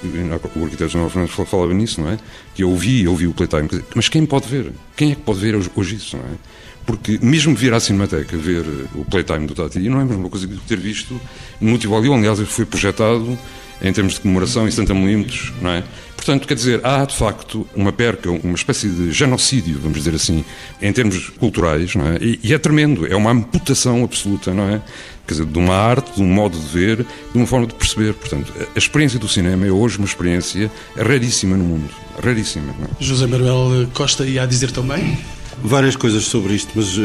[0.56, 2.18] o arquiteto General Fernandes falava nisso, não é?
[2.52, 4.72] Que eu ouvi, eu ouvi o Playtime, mas quem pode ver?
[4.96, 6.36] Quem é que pode ver hoje isso, não é?
[6.86, 10.46] Porque mesmo vir à Cinemateca ver o Playtime do Tati não é a mesma coisa
[10.46, 11.18] que ter visto
[11.60, 13.38] no Tivoli, aliás, foi projetado
[13.82, 15.82] em termos de comemoração em 70 milímetros, não é?
[16.24, 20.42] Portanto, quer dizer, há de facto uma perca, uma espécie de genocídio, vamos dizer assim,
[20.80, 22.16] em termos culturais, não é?
[22.18, 24.80] E, e é tremendo, é uma amputação absoluta, não é?
[25.26, 28.14] Quer dizer, de uma arte, de um modo de ver, de uma forma de perceber.
[28.14, 31.90] Portanto, a experiência do cinema é hoje uma experiência raríssima no mundo.
[32.22, 32.74] Raríssima.
[32.78, 32.88] Não é?
[33.00, 35.18] José Manuel Costa ia dizer também?
[35.62, 37.00] Várias coisas sobre isto, mas uh,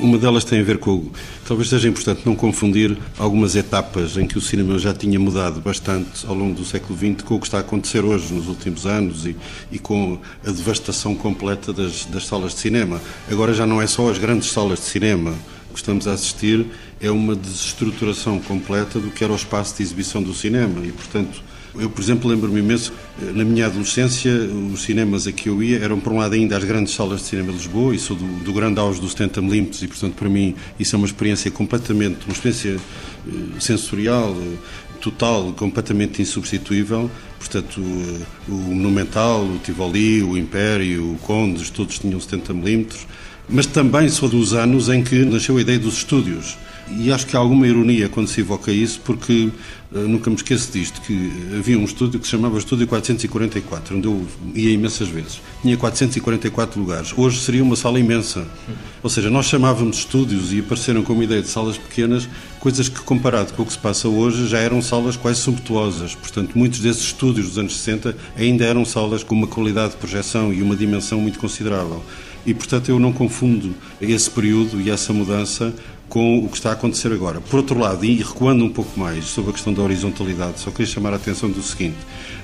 [0.00, 1.10] uma delas tem a ver com.
[1.46, 6.26] Talvez seja importante não confundir algumas etapas em que o cinema já tinha mudado bastante
[6.26, 9.26] ao longo do século XX com o que está a acontecer hoje, nos últimos anos,
[9.26, 9.36] e,
[9.70, 13.00] e com a devastação completa das, das salas de cinema.
[13.30, 15.34] Agora já não é só as grandes salas de cinema
[15.72, 16.66] que estamos a assistir,
[17.00, 21.42] é uma desestruturação completa do que era o espaço de exibição do cinema e, portanto,
[21.74, 22.92] eu, por exemplo, lembro-me imenso,
[23.34, 24.32] na minha adolescência,
[24.72, 27.26] os cinemas a que eu ia eram, por um lado, ainda as grandes salas de
[27.26, 30.54] cinema de Lisboa, e sou do, do grande auge dos 70mm, e, portanto, para mim,
[30.78, 34.56] isso é uma experiência completamente, uma experiência eh, sensorial, eh,
[35.00, 37.10] total, completamente insubstituível.
[37.38, 42.86] Portanto, eh, o Monumental, o Tivoli, o Império, o Condes, todos tinham 70mm.
[43.48, 46.56] Mas também sou dos anos em que nasceu a ideia dos estúdios.
[46.88, 49.50] E acho que há alguma ironia quando se evoca isso, porque
[49.90, 54.26] nunca me esqueço disto, que havia um estúdio que se chamava Estúdio 444, onde eu
[54.54, 55.40] ia imensas vezes.
[55.62, 57.12] Tinha 444 lugares.
[57.16, 58.46] Hoje seria uma sala imensa.
[59.02, 62.28] Ou seja, nós chamávamos estúdios e apareceram como ideia de salas pequenas,
[62.60, 66.14] coisas que, comparado com o que se passa hoje, já eram salas quase sumptuosas.
[66.14, 70.52] Portanto, muitos desses estúdios dos anos 60 ainda eram salas com uma qualidade de projeção
[70.52, 72.02] e uma dimensão muito considerável.
[72.46, 75.74] E, portanto, eu não confundo esse período e essa mudança
[76.10, 77.40] com o que está a acontecer agora.
[77.40, 80.86] Por outro lado, e recuando um pouco mais sobre a questão da horizontalidade, só queria
[80.86, 81.96] chamar a atenção do seguinte: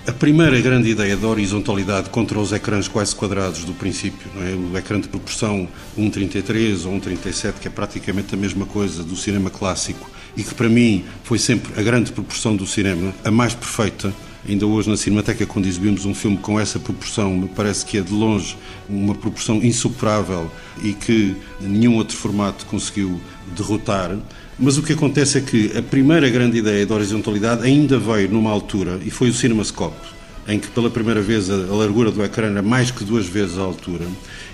[0.07, 4.55] a primeira grande ideia da horizontalidade contra os ecrãs quase quadrados do princípio, é?
[4.55, 9.51] o ecrã de proporção 1,33 ou 1,37, que é praticamente a mesma coisa do cinema
[9.51, 14.15] clássico e que para mim foi sempre a grande proporção do cinema, a mais perfeita
[14.49, 18.01] Ainda hoje na Cinemateca, quando exibimos um filme com essa proporção, me parece que é
[18.01, 18.57] de longe
[18.89, 20.49] uma proporção insuperável
[20.85, 23.21] e que nenhum outro formato conseguiu
[23.57, 24.17] derrotar.
[24.57, 28.51] Mas o que acontece é que a primeira grande ideia da horizontalidade ainda veio numa
[28.51, 30.15] altura, e foi o CinemaScope,
[30.47, 33.63] em que pela primeira vez a largura do ecrã era mais que duas vezes a
[33.63, 34.07] altura,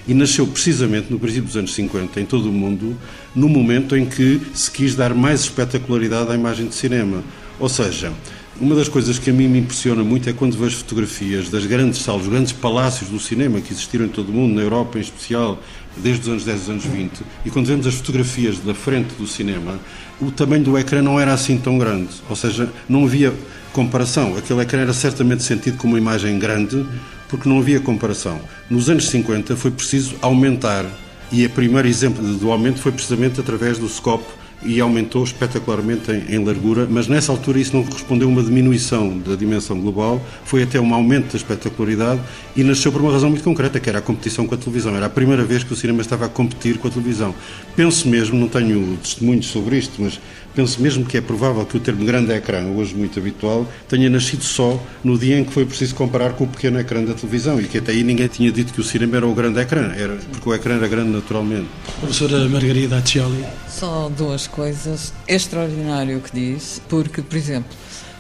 [0.09, 2.97] e nasceu precisamente no princípio dos anos 50, em todo o mundo,
[3.37, 7.23] no momento em que se quis dar mais espetacularidade à imagem de cinema.
[7.61, 8.11] Ou seja,
[8.61, 12.03] uma das coisas que a mim me impressiona muito é quando vejo fotografias das grandes
[12.03, 15.59] salas, grandes palácios do cinema que existiram em todo o mundo, na Europa em especial,
[15.97, 19.27] desde os anos 10 dos anos 20, e quando vemos as fotografias da frente do
[19.27, 19.79] cinema,
[20.21, 23.33] o tamanho do ecrã não era assim tão grande, ou seja, não havia
[23.73, 24.37] comparação.
[24.37, 26.87] Aquele ecrã era certamente sentido como uma imagem grande,
[27.29, 28.39] porque não havia comparação.
[28.71, 30.85] Nos anos 50 foi preciso aumentar,
[31.31, 36.37] e o primeiro exemplo do aumento foi precisamente através do scope e aumentou espetacularmente em,
[36.37, 40.63] em, largura, mas nessa altura isso não correspondeu a uma diminuição da dimensão global, foi
[40.63, 42.21] até um aumento da espetacularidade
[42.57, 44.95] e nasceu por uma razão muito concreta, que era a competição com a televisão.
[44.95, 47.35] Era a primeira vez que o cinema estava a competir com a televisão.
[47.75, 50.21] Penso mesmo, não tenho testemunhos sobre isto, mas
[50.55, 54.45] penso mesmo que é provável que o termo grande ecrã, hoje muito habitual, tenha nascido
[54.45, 57.65] só no dia em que foi preciso comparar com o pequeno ecrã da televisão e
[57.65, 60.49] que até aí ninguém tinha dito que o cinema era o grande ecrã, era, porque
[60.49, 61.69] o ecrã era grande naturalmente.
[62.01, 63.45] Professora Margarida Accioli.
[63.69, 65.13] Só duas coisas.
[65.27, 67.71] Extraordinário o que disse, porque, por exemplo,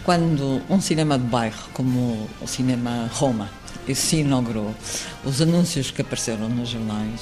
[0.05, 3.49] quando um cinema de bairro, como o Cinema Roma,
[3.95, 4.75] se inaugurou,
[5.25, 7.21] os anúncios que apareceram nos jornais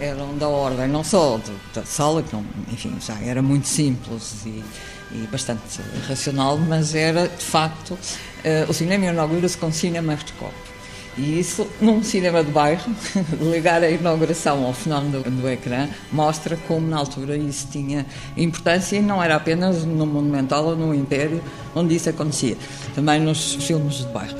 [0.00, 1.38] eram da ordem não só
[1.74, 4.64] da sala, que não, enfim, já era muito simples e,
[5.12, 10.70] e bastante racional, mas era, de facto, uh, o cinema inaugura-se com cinemascope.
[11.18, 12.90] E isso, num cinema de bairro,
[13.40, 18.96] ligar a inauguração ao fenómeno do, do, ecrã, mostra como na altura isso tinha importância
[18.96, 21.42] e não era apenas no Monumental ou no Império
[21.74, 22.56] onde isso acontecia,
[22.94, 24.38] também nos filmes de bairro.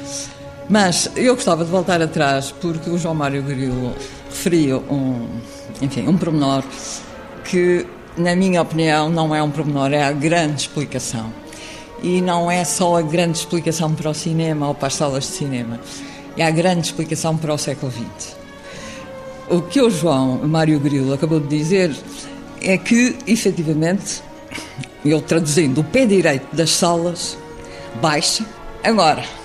[0.70, 3.92] Mas eu gostava de voltar atrás porque o João Mário Grilo
[4.28, 5.26] referiu um,
[5.82, 6.62] enfim, um pormenor
[7.44, 7.84] que,
[8.16, 11.32] na minha opinião, não é um pormenor, é a grande explicação.
[12.04, 15.30] E não é só a grande explicação para o cinema ou para as salas de
[15.30, 15.80] cinema,
[16.36, 18.36] é a grande explicação para o século XX.
[19.48, 21.92] O que o João Mário Grilo acabou de dizer
[22.62, 24.22] é que, efetivamente,
[25.04, 27.36] eu traduzindo, o pé direito das salas
[28.00, 28.44] baixa.
[28.84, 29.39] Agora,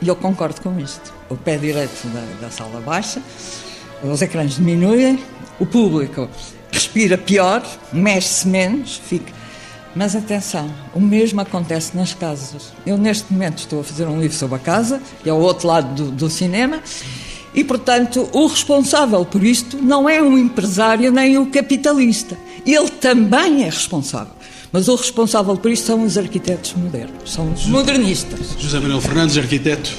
[0.00, 1.12] e eu concordo com isto.
[1.28, 3.22] O pé direito da, da sala baixa,
[4.02, 5.18] os ecrãs diminuem,
[5.58, 6.28] o público
[6.70, 9.32] respira pior, mexe-se menos, fica.
[9.94, 12.72] Mas atenção, o mesmo acontece nas casas.
[12.86, 15.66] Eu, neste momento, estou a fazer um livro sobre a casa, que é o outro
[15.66, 16.80] lado do, do cinema,
[17.54, 22.38] e, portanto, o responsável por isto não é o empresário nem o capitalista.
[22.64, 24.37] Ele também é responsável.
[24.72, 28.54] Mas o responsável por isso são os arquitetos modernos, são os modernistas.
[28.58, 29.90] José Manuel Fernandes, arquiteto.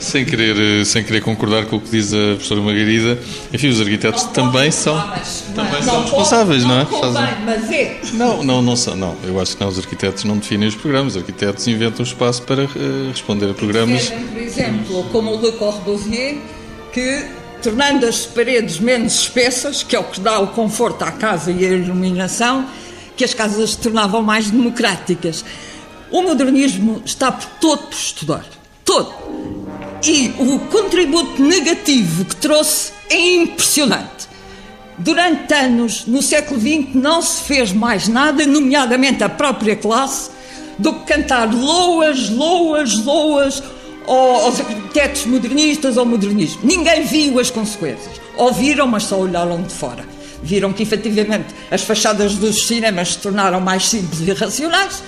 [0.00, 3.18] Sem querer, eh, sem querer concordar com o que diz a professora Margarida,
[3.52, 6.80] enfim, os arquitetos Não também pode, são, mas- também mas são não responsáveis, pode, não
[6.80, 6.84] é?
[6.84, 8.00] convém, Fazem- mas é.
[8.12, 9.16] Não, não, não são, não.
[9.24, 12.62] Eu acho que não, os arquitetos não definem os programas, os arquitetos inventam espaço para
[12.64, 12.68] eh,
[13.10, 14.02] responder a programas.
[14.04, 16.36] Servem, por exemplo, como o Le Corbusier,
[16.92, 17.24] que
[17.60, 21.64] tornando as paredes menos espessas, que é o que dá o conforto à casa e
[21.66, 22.66] a iluminação,
[23.18, 25.44] que as casas se tornavam mais democráticas.
[26.10, 28.44] O modernismo está por todo por estudar.
[28.84, 29.12] Todo.
[30.02, 34.28] E o contributo negativo que trouxe é impressionante.
[34.96, 40.30] Durante anos, no século XX, não se fez mais nada, nomeadamente a própria classe,
[40.78, 43.62] do que cantar loas, loas, loas
[44.06, 46.60] ao- aos arquitetos modernistas ou modernismo.
[46.64, 48.20] Ninguém viu as consequências.
[48.36, 50.04] Ouviram, mas só olharam de fora.
[50.42, 55.02] Viram que, efetivamente, as fachadas dos cinemas se tornaram mais simples e racionais,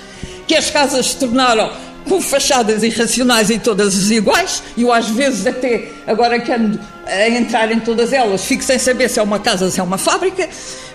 [0.47, 1.71] que as casas se tornaram
[2.09, 7.29] com fachadas irracionais e todas iguais, e eu às vezes até, agora que ando a
[7.29, 9.99] entrar em todas elas, fico sem saber se é uma casa ou se é uma
[9.99, 10.49] fábrica,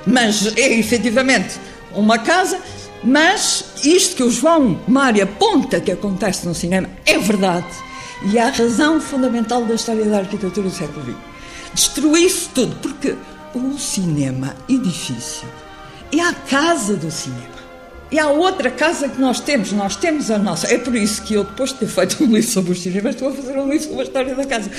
[0.05, 1.55] mas é efetivamente
[1.93, 2.59] uma casa,
[3.03, 7.67] mas isto que o João Mário aponta que acontece no cinema é verdade,
[8.31, 11.15] e é a razão fundamental da história da arquitetura do século XX.
[11.73, 13.15] Destruir-se tudo, porque
[13.57, 15.47] o cinema, edifício,
[16.13, 17.55] é a casa do cinema.
[18.11, 20.67] E há outra casa que nós temos, nós temos a nossa.
[20.67, 23.29] É por isso que eu, depois de ter feito um livro sobre os cinemas, estou
[23.29, 24.69] a fazer um livro sobre a história da casa.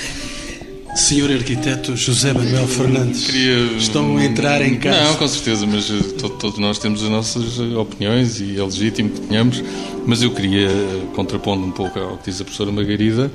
[0.95, 3.25] Senhor arquiteto José Manuel Fernandes.
[3.27, 5.03] Queria- Estão a entrar em casa.
[5.03, 8.63] Não, com certeza, mas eh, to- todos nós temos as nossas eh, opiniões e é
[8.63, 9.63] legítimo que tenhamos.
[10.07, 13.29] Mas eu queria, eh, contrapondo um pouco ao que diz a professora Margarida,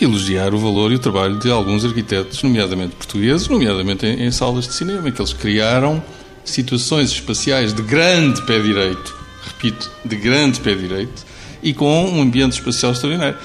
[0.00, 4.66] elogiar o valor e o trabalho de alguns arquitetos, nomeadamente portugueses, nomeadamente em, em salas
[4.66, 6.02] de cinema, que eles criaram
[6.44, 9.14] situações espaciais de grande pé direito,
[9.46, 11.24] repito, de grande pé direito,
[11.62, 13.38] e com um ambiente espacial extraordinário.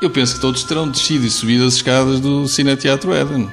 [0.00, 3.48] Eu penso que todos terão descido e subido as escadas do Cine Teatro Éden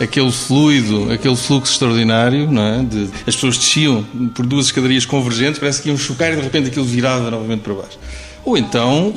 [0.00, 2.82] aquele fluido, aquele fluxo extraordinário, não é?
[2.82, 4.02] De- as pessoas desciam
[4.34, 7.74] por duas escadarias convergentes, parece que iam chocar e de repente aquilo virava novamente para
[7.74, 7.98] baixo.
[8.44, 9.14] Ou então,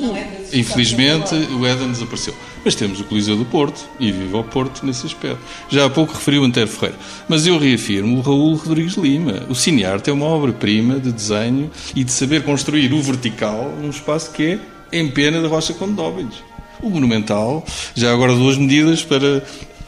[0.52, 2.34] infelizmente, o Éden desapareceu.
[2.64, 5.38] Mas temos o Coliseu do Porto e viva o Porto nesse aspecto.
[5.68, 6.98] Já há pouco referiu o Antero Ferreira.
[7.28, 9.44] Mas eu reafirmo o Raul Rodrigues Lima.
[9.48, 14.32] O cinearte é uma obra-prima de desenho e de saber construir o vertical num espaço
[14.32, 14.58] que
[14.92, 16.42] é em pena de Rocha Condóbilos.
[16.82, 19.44] O monumental, já agora duas medidas para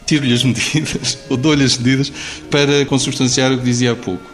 [0.08, 2.10] tiro-lhe as medidas, ou dou-lhe as medidas,
[2.50, 4.24] para consubstanciar o que dizia há pouco.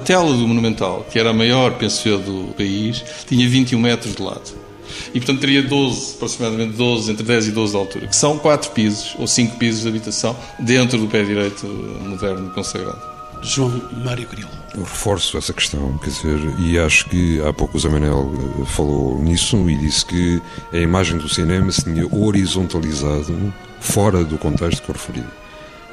[0.00, 4.14] A tela do Monumental, que era a maior, penso eu, do país, tinha 21 metros
[4.14, 4.68] de lado.
[5.12, 8.70] E, portanto, teria 12, aproximadamente 12, entre 10 e 12 de altura, que são 4
[8.70, 13.00] pisos, ou 5 pisos de habitação, dentro do pé direito moderno consagrado.
[13.42, 14.48] João Mário Grilo.
[14.74, 18.64] Eu reforço essa questão, quer dizer, e acho que há pouco o Zé Manel eh,
[18.66, 24.82] falou nisso e disse que a imagem do cinema se tinha horizontalizado fora do contexto
[24.82, 25.24] que eu referi.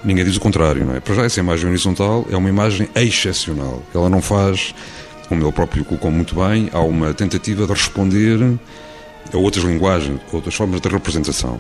[0.04, 1.00] Ninguém diz o contrário, não é?
[1.00, 3.82] Para já, essa imagem horizontal é uma imagem excepcional.
[3.94, 4.76] Ela não faz,
[5.28, 8.40] como ele próprio colocou muito bem, há uma tentativa de responder
[9.34, 11.60] a outras linguagens, outras formas de representação.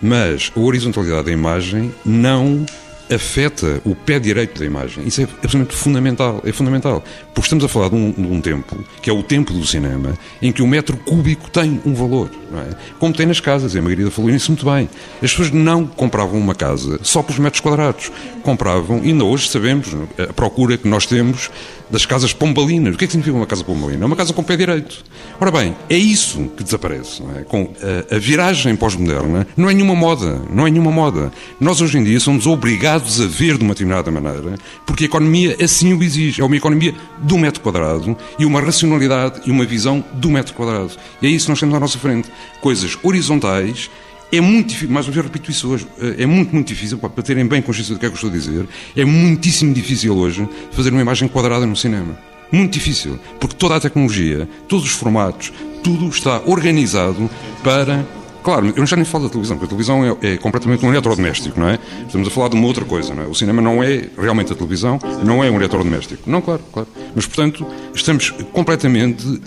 [0.00, 2.64] Mas a horizontalidade da imagem não
[3.10, 5.06] afeta o pé direito da imagem.
[5.06, 6.42] Isso é absolutamente fundamental.
[6.44, 7.02] É fundamental.
[7.34, 10.14] Porque estamos a falar de um, de um tempo, que é o tempo do cinema,
[10.40, 12.30] em que o metro cúbico tem um valor.
[12.70, 12.74] É?
[12.98, 13.74] Como tem nas casas.
[13.74, 14.88] E a Margarida falou nisso muito bem.
[15.22, 18.10] As pessoas não compravam uma casa só pelos metros quadrados.
[18.42, 21.50] Compravam, ainda hoje sabemos, a procura que nós temos
[21.90, 22.94] das casas pombalinas.
[22.94, 24.04] O que é que significa uma casa pombalina?
[24.04, 25.04] É uma casa com pé direito.
[25.40, 27.22] Ora bem, é isso que desaparece.
[27.36, 27.42] É?
[27.42, 27.72] Com
[28.10, 30.40] a, a viragem pós-moderna, não é nenhuma moda.
[30.52, 31.32] Não é nenhuma moda.
[31.60, 35.56] Nós hoje em dia somos obrigados a ver de uma determinada maneira, porque a economia
[35.62, 36.40] assim o exige.
[36.40, 40.92] É uma economia do metro quadrado e uma racionalidade e uma visão do metro quadrado.
[41.22, 42.28] E é isso que nós temos à nossa frente.
[42.60, 43.90] Coisas horizontais
[44.30, 45.86] é muito difícil, mais uma vez repito isso hoje,
[46.18, 48.32] é muito, muito difícil, para terem bem consciência do que é que eu estou a
[48.32, 52.18] dizer, é muitíssimo difícil hoje fazer uma imagem quadrada no cinema.
[52.50, 57.28] Muito difícil, porque toda a tecnologia, todos os formatos, tudo está organizado
[57.62, 58.06] para.
[58.42, 61.60] Claro, eu já nem falo da televisão, porque a televisão é, é completamente um eletrodoméstico,
[61.60, 61.78] não é?
[62.06, 63.26] Estamos a falar de uma outra coisa, não é?
[63.26, 66.30] O cinema não é realmente a televisão, não é um eletrodoméstico.
[66.30, 66.88] Não, claro, claro.
[67.14, 69.42] Mas, portanto, estamos completamente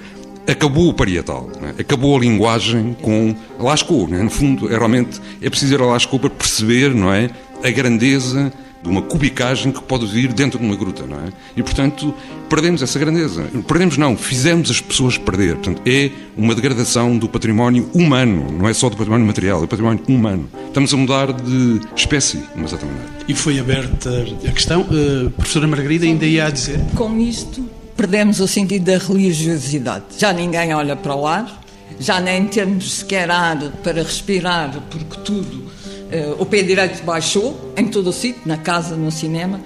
[0.48, 1.74] acabou o parietal, né?
[1.80, 4.22] acabou a linguagem com Lascaux, né?
[4.22, 7.30] no fundo, é realmente é preciso ir a Lascaux para perceber, não é,
[7.64, 8.52] a grandeza
[8.82, 11.30] de uma cubicagem que pode vir dentro de uma gruta, não é?
[11.56, 12.14] E portanto
[12.50, 13.48] perdemos essa grandeza.
[13.68, 15.56] Perdemos não, fizemos as pessoas perder.
[15.56, 19.68] Portanto é uma degradação do património humano, não é só do património material, é do
[19.68, 20.50] património humano.
[20.68, 23.10] Estamos a mudar de espécie, de uma certa maneira.
[23.28, 24.82] E foi aberta a questão.
[24.82, 26.80] A professora Margarida ainda ia a dizer.
[26.96, 27.64] Com isto,
[28.02, 30.06] perdemos o sentido da religiosidade.
[30.18, 31.64] Já ninguém olha para o ar,
[32.00, 37.88] já nem temos sequer ar para respirar, porque tudo, uh, o pé direito baixou, em
[37.88, 39.62] todo o sítio, na casa, no cinema.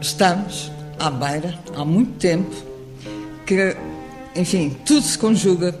[0.00, 2.52] Estamos à beira, há muito tempo,
[3.46, 3.76] que,
[4.34, 5.72] enfim, tudo se conjuga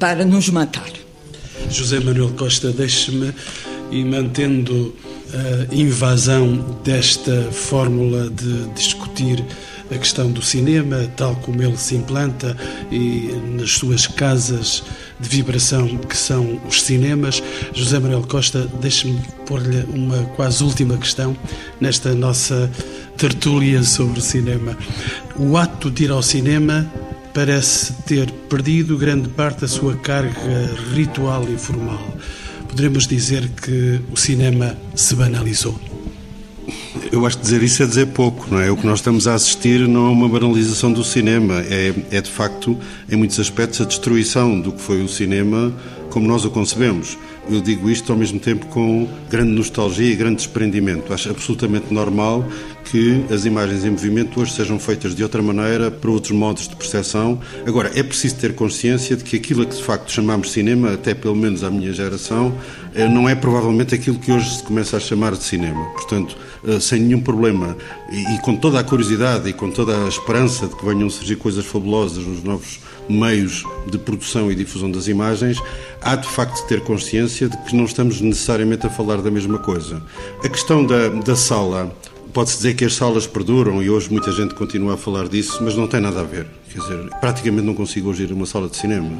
[0.00, 0.90] para nos matar.
[1.70, 3.32] José Manuel Costa, deixe-me,
[3.92, 4.96] e mantendo
[5.32, 9.44] a invasão desta fórmula de discutir
[9.90, 12.56] a questão do cinema, tal como ele se implanta
[12.90, 14.82] e nas suas casas
[15.18, 17.42] de vibração que são os cinemas.
[17.72, 21.36] José Manuel Costa, deixe-me pôr-lhe uma quase última questão
[21.80, 22.70] nesta nossa
[23.16, 24.76] tertúlia sobre o cinema.
[25.36, 26.90] O ato de ir ao cinema
[27.32, 32.16] parece ter perdido grande parte da sua carga ritual e formal.
[32.68, 35.87] Poderemos dizer que o cinema se banalizou.
[37.12, 38.70] Eu acho que dizer isso é dizer pouco, não é?
[38.70, 42.30] O que nós estamos a assistir não é uma banalização do cinema, é, é de
[42.30, 42.76] facto,
[43.10, 45.72] em muitos aspectos, a destruição do que foi o cinema
[46.10, 47.18] como nós o concebemos.
[47.50, 51.12] Eu digo isto ao mesmo tempo com grande nostalgia e grande desprendimento.
[51.12, 52.44] Acho absolutamente normal
[52.90, 56.74] que as imagens em movimento hoje sejam feitas de outra maneira, para outros modos de
[56.76, 57.38] percepção.
[57.66, 61.14] Agora, é preciso ter consciência de que aquilo a que de facto chamamos cinema, até
[61.14, 62.54] pelo menos a minha geração,
[63.10, 65.84] não é provavelmente aquilo que hoje se começa a chamar de cinema.
[65.92, 66.36] Portanto,
[66.66, 67.76] eh, sem nenhum problema
[68.10, 71.64] e com toda a curiosidade e com toda a esperança de que venham surgir coisas
[71.64, 75.62] fabulosas nos novos meios de produção e difusão das imagens,
[76.02, 79.58] há de facto de ter consciência de que não estamos necessariamente a falar da mesma
[79.58, 80.02] coisa.
[80.44, 81.92] A questão da, da sala
[82.32, 85.74] Pode-se dizer que as salas perduram e hoje muita gente continua a falar disso, mas
[85.74, 86.46] não tem nada a ver.
[86.70, 89.10] Quer dizer, praticamente não consigo hoje ir a uma sala de cinema.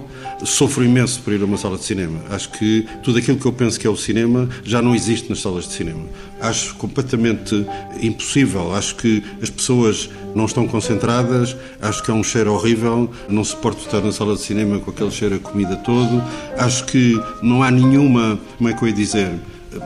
[0.44, 2.20] Sofro imenso por ir a uma sala de cinema.
[2.28, 5.40] Acho que tudo aquilo que eu penso que é o cinema já não existe nas
[5.40, 6.04] salas de cinema.
[6.40, 7.66] Acho completamente
[8.02, 8.74] impossível.
[8.74, 13.80] Acho que as pessoas não estão concentradas, acho que há um cheiro horrível, não suporto
[13.80, 16.22] estar na sala de cinema com aquele cheiro a comida todo.
[16.58, 19.32] Acho que não há nenhuma, como é que eu ia dizer,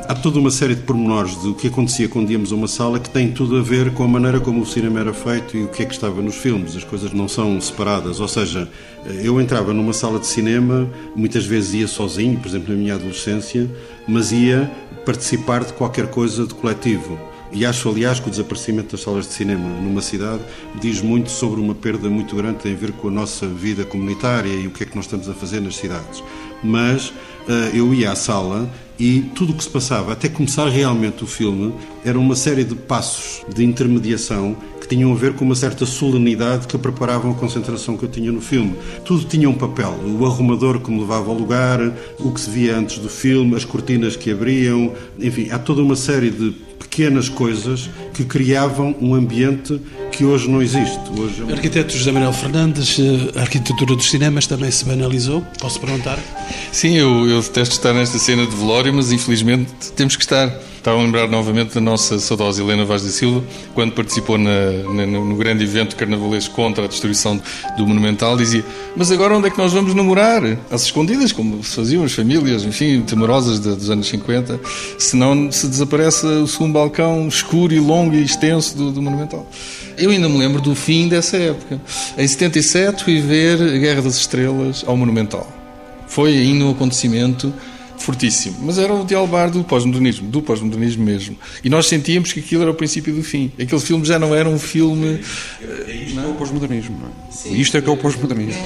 [0.09, 3.11] há toda uma série de pormenores do que acontecia quando íamos a uma sala que
[3.11, 5.83] tem tudo a ver com a maneira como o cinema era feito e o que
[5.83, 6.77] é que estava nos filmes.
[6.77, 8.21] As coisas não são separadas.
[8.21, 8.69] Ou seja,
[9.23, 13.69] eu entrava numa sala de cinema, muitas vezes ia sozinho, por exemplo, na minha adolescência,
[14.07, 14.71] mas ia
[15.05, 17.19] participar de qualquer coisa de coletivo.
[17.55, 20.43] E acho, aliás, que o desaparecimento das salas de cinema numa cidade
[20.81, 24.49] diz muito sobre uma perda muito grande tem a ver com a nossa vida comunitária
[24.49, 26.23] e o que é que nós estamos a fazer nas cidades.
[26.65, 28.71] Mas uh, eu ia à sala
[29.03, 31.75] e tudo o que se passava, até começar realmente o filme,
[32.05, 36.69] era uma série de passos de intermediação que tinham a ver com uma certa solenidade
[36.69, 38.77] que preparavam a concentração que eu tinha no filme.
[39.05, 39.93] Tudo tinha um papel.
[40.05, 41.81] O arrumador que me levava ao lugar,
[42.21, 45.97] o que se via antes do filme, as cortinas que abriam, enfim, há toda uma
[45.97, 49.81] série de pequenas coisas que criavam um ambiente
[50.11, 50.99] que hoje não existe.
[51.19, 51.45] Hoje...
[51.49, 55.43] É Arquiteto José Manuel Fernandes, eh, a arquitetura dos cinemas também se banalizou?
[55.59, 56.19] Posso perguntar?
[56.71, 60.53] Sim, eu, eu detesto estar nesta cena de velório, mas infelizmente temos que estar.
[60.83, 65.07] Estava a lembrar novamente da nossa saudosa Helena Vaz da Silva, quando participou na, na,
[65.07, 67.41] no grande evento carnavalesco contra a destruição
[67.77, 68.65] do Monumental, dizia:
[68.97, 70.43] Mas agora onde é que nós vamos namorar?
[70.73, 74.59] Às escondidas, como se faziam as famílias, enfim, temorosas dos anos 50,
[74.99, 79.47] se não se desaparece o segundo balcão escuro e longo e extenso do, do Monumental.
[79.99, 81.81] Eu ainda me lembro do fim dessa época.
[82.17, 85.47] Em 77 fui ver a Guerra das Estrelas ao Monumental.
[86.07, 87.53] Foi ainda um acontecimento
[88.03, 88.57] fortíssimo.
[88.63, 91.37] Mas era o dialogar do pós-modernismo, do pós-modernismo mesmo.
[91.63, 93.51] E nós sentíamos que aquilo era o princípio do fim.
[93.61, 95.21] Aquele filme já não era um filme.
[95.63, 96.25] É, isto não?
[96.25, 97.33] é o pós-modernismo, não é?
[97.33, 97.55] Sim.
[97.55, 98.63] Isto é que é o pós-modernismo.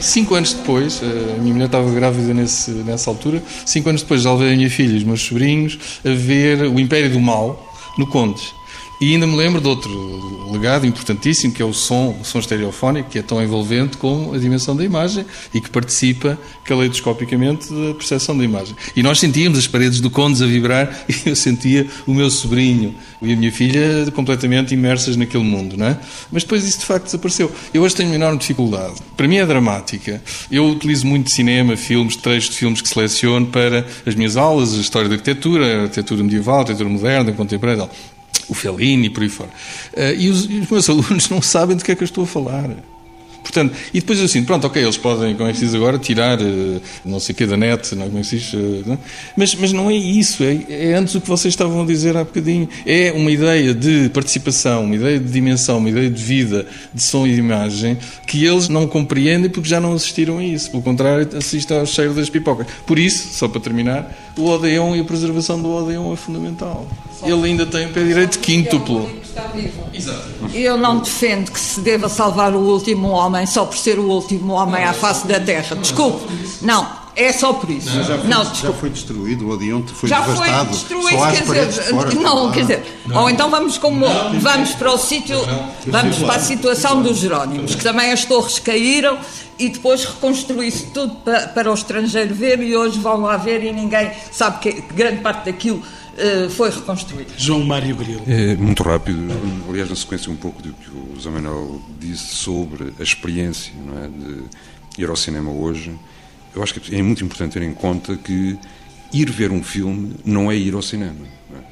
[0.00, 4.22] Cinco anos depois, eh, a minha mulher estava grávida nesse, nessa altura, cinco anos depois
[4.22, 7.66] já levei a minha filha e os meus sobrinhos a ver O Império do Mal
[7.98, 8.59] no Condes.
[9.00, 13.08] E ainda me lembro de outro legado importantíssimo, que é o som, o som estereofónico,
[13.08, 15.24] que é tão envolvente como a dimensão da imagem
[15.54, 18.76] e que participa caleidoscopicamente da percepção da imagem.
[18.94, 22.94] E nós sentíamos as paredes do Condes a vibrar e eu sentia o meu sobrinho
[23.22, 25.98] e a minha filha completamente imersas naquele mundo, não é?
[26.30, 27.50] Mas depois isso de facto desapareceu.
[27.72, 28.96] Eu hoje tenho uma enorme dificuldade.
[29.16, 30.22] Para mim é dramática.
[30.50, 34.80] Eu utilizo muito cinema, filmes, trechos de filmes que seleciono para as minhas aulas, a
[34.80, 37.88] história da arquitetura, a arquitetura medieval, a arquitetura moderna, contemporânea
[38.50, 39.50] o Fellini por aí fora.
[39.92, 42.24] Uh, e, os, e os meus alunos não sabem do que é que eu estou
[42.24, 42.68] a falar.
[43.50, 46.40] Portanto, e depois assim, pronto, ok, eles podem, como é que se diz agora, tirar
[46.40, 48.98] uh, não sei o que da net, não, é, como é que se diz, uh,
[49.36, 52.22] mas, mas não é isso, é, é, antes do que vocês estavam a dizer há
[52.22, 52.68] bocadinho.
[52.86, 57.26] É uma ideia de participação, uma ideia de dimensão, uma ideia de vida, de som
[57.26, 60.70] e de imagem, que eles não compreendem porque já não assistiram a isso.
[60.70, 62.66] Pelo contrário, assistem ao cheiro das pipocas.
[62.86, 66.86] Por isso, só para terminar, o Odeon e a preservação do Odeon é fundamental.
[67.22, 69.10] Ele ainda tem o pé direito quíntuplo.
[69.60, 69.82] Vivo.
[69.92, 70.22] Exato.
[70.54, 74.52] Eu não defendo que se deva salvar o último homem só por ser o último
[74.54, 75.76] homem à face da Terra.
[75.76, 76.26] Desculpe.
[76.62, 76.86] Não,
[77.16, 77.90] é só por isso.
[77.90, 80.64] Já foi, não, já foi destruído, o Odionte foi Já devastado.
[80.64, 82.14] foi destruído, Só quer dizer, fora.
[82.14, 84.06] não, Ah, quer dizer, ou então vamos como
[84.40, 85.38] vamos para o sítio,
[85.86, 89.18] vamos para a situação dos Jerónimos, que também as torres caíram
[89.58, 93.72] e depois reconstruiu-se tudo para, para o estrangeiro ver e hoje vão lá ver e
[93.72, 95.82] ninguém sabe que grande parte daquilo
[96.50, 97.32] foi reconstruído.
[97.36, 98.22] João Mário Grilo.
[98.26, 99.18] É muito rápido,
[99.68, 103.98] aliás, na sequência um pouco do que o Zé Manuel disse sobre a experiência não
[104.04, 105.94] é, de ir ao cinema hoje.
[106.54, 108.58] Eu acho que é muito importante ter em conta que
[109.12, 111.26] ir ver um filme não é ir ao cinema.
[111.50, 111.62] não é?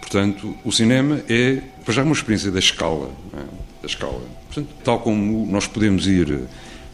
[0.00, 3.10] Portanto, o cinema é, para já, uma experiência da escala.
[3.32, 3.44] não é?
[3.82, 4.22] Da escala.
[4.46, 6.42] Portanto, tal como nós podemos ir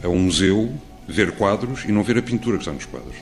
[0.02, 0.72] a um museu,
[1.06, 3.16] ver quadros e não ver a pintura que está nos quadros.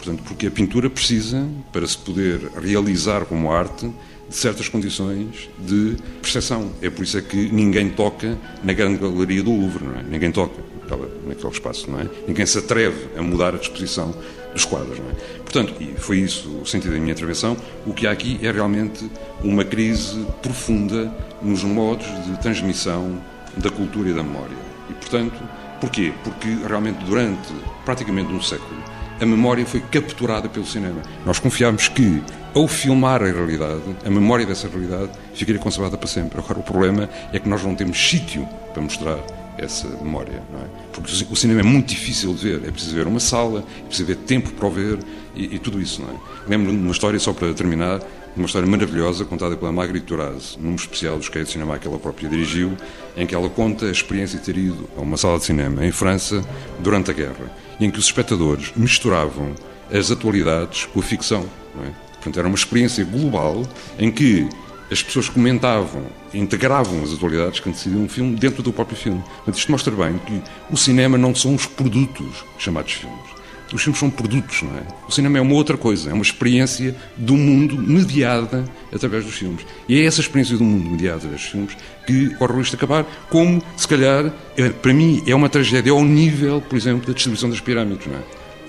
[0.00, 3.90] Portanto, porque a pintura precisa, para se poder realizar como arte,
[4.30, 6.70] de certas condições de percepção.
[6.80, 10.02] É por isso é que ninguém toca na grande galeria do Louvre, não é?
[10.02, 12.08] Ninguém toca naquela, naquele espaço, não é?
[12.26, 14.14] Ninguém se atreve a mudar a disposição
[14.54, 15.14] dos quadros, não é?
[15.40, 19.04] Portanto, e foi isso o sentido da minha intervenção, o que há aqui é realmente
[19.44, 23.20] uma crise profunda nos modos de transmissão
[23.54, 24.56] da cultura e da memória.
[24.88, 25.38] E, portanto,
[25.78, 26.12] porquê?
[26.24, 27.52] Porque realmente durante
[27.84, 28.80] praticamente um século
[29.20, 31.02] a memória foi capturada pelo cinema.
[31.26, 32.22] Nós confiámos que,
[32.54, 36.38] ao filmar a realidade, a memória dessa realidade ficaria conservada para sempre.
[36.38, 39.18] Agora, o problema é que nós não temos sítio para mostrar
[39.58, 40.66] essa memória, é?
[40.92, 42.68] Porque o cinema é muito difícil de ver.
[42.68, 44.98] É preciso ver uma sala, é preciso ver tempo para o ver
[45.34, 46.14] e, e tudo isso, não é?
[46.48, 48.00] Lembro-me de uma história, só para terminar,
[48.36, 51.98] uma história maravilhosa contada pela Marguerite Duras, num especial dos Caia de Cinema que ela
[51.98, 52.76] própria dirigiu,
[53.16, 55.92] em que ela conta a experiência de ter ido a uma sala de cinema em
[55.92, 56.44] França
[56.78, 59.54] durante a guerra, e em que os espectadores misturavam
[59.92, 61.44] as atualidades com a ficção.
[61.74, 61.90] Não é?
[62.14, 63.66] Portanto, era uma experiência global
[63.98, 64.48] em que
[64.90, 66.04] as pessoas comentavam,
[66.34, 69.22] integravam as atualidades que antecediam um filme dentro do próprio filme.
[69.36, 73.39] Portanto, isto mostra bem que o cinema não são os produtos chamados filmes.
[73.72, 74.82] Os filmes são produtos, não é?
[75.08, 79.64] O cinema é uma outra coisa, é uma experiência do mundo mediada através dos filmes.
[79.88, 82.82] E é essa experiência do mundo mediada através dos filmes que corre o risco de
[82.84, 87.12] acabar, como, se calhar, é- para mim, é uma tragédia ao nível, por exemplo, da
[87.12, 88.22] distribuição das pirâmides, não é?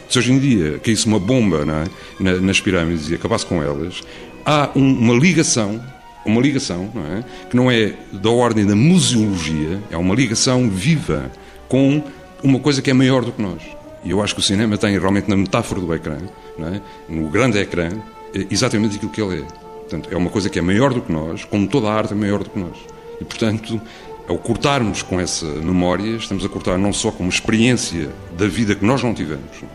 [0.08, 2.24] Se hoje em dia caísse uma bomba é?
[2.24, 4.02] Na- nas pirâmides e acabasse com elas,
[4.46, 5.82] há um- uma ligação,
[6.24, 7.24] uma ligação, não é?
[7.50, 11.32] Que não é da ordem da museologia, é uma ligação viva
[11.68, 12.04] com
[12.44, 13.62] uma coisa que é maior do que nós.
[14.04, 16.18] E eu acho que o cinema tem realmente na metáfora do ecrã,
[16.60, 16.82] é?
[17.08, 17.90] no grande ecrã,
[18.34, 19.44] é exatamente aquilo que ele é.
[19.44, 22.16] Portanto, é uma coisa que é maior do que nós, como toda a arte é
[22.16, 22.78] maior do que nós.
[23.20, 23.80] E, portanto,
[24.28, 28.74] ao cortarmos com essa memória, estamos a cortar não só com uma experiência da vida
[28.74, 29.66] que nós não tivemos, é?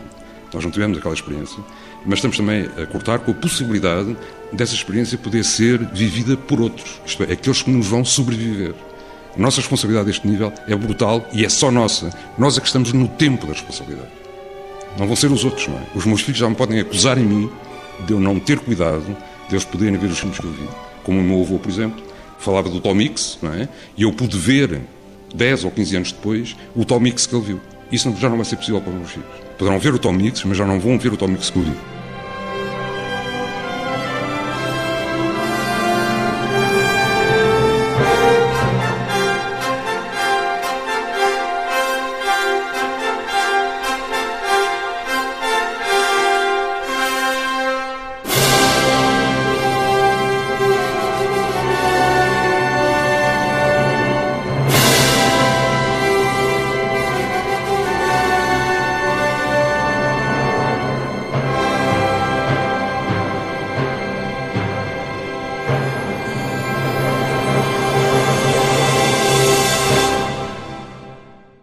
[0.53, 1.59] nós não tivemos aquela experiência,
[2.05, 4.17] mas estamos também a cortar com a possibilidade
[4.51, 8.73] dessa experiência poder ser vivida por outros, isto é, aqueles que nos vão sobreviver.
[9.37, 12.09] A nossa responsabilidade a este nível é brutal e é só nossa.
[12.37, 14.09] Nós é que estamos no tempo da responsabilidade.
[14.97, 15.81] Não vão ser os outros, não é?
[15.93, 17.51] Os meus filhos já me podem acusar em mim
[18.05, 19.05] de eu não ter cuidado,
[19.47, 20.67] de eles poderem ver os filmes que eu vi.
[21.03, 22.03] Como o meu avô, por exemplo,
[22.39, 23.69] falava do Tom Mix, não é?
[23.95, 24.81] E eu pude ver,
[25.35, 27.61] 10 ou 15 anos depois, o Tom Mix que ele viu.
[27.91, 29.29] Isso já não vai ser possível para os meus filhos.
[29.55, 31.63] Poderão ver o Tom Mix, mas já não vão ver o Tom Mix que eu
[31.63, 31.96] vi.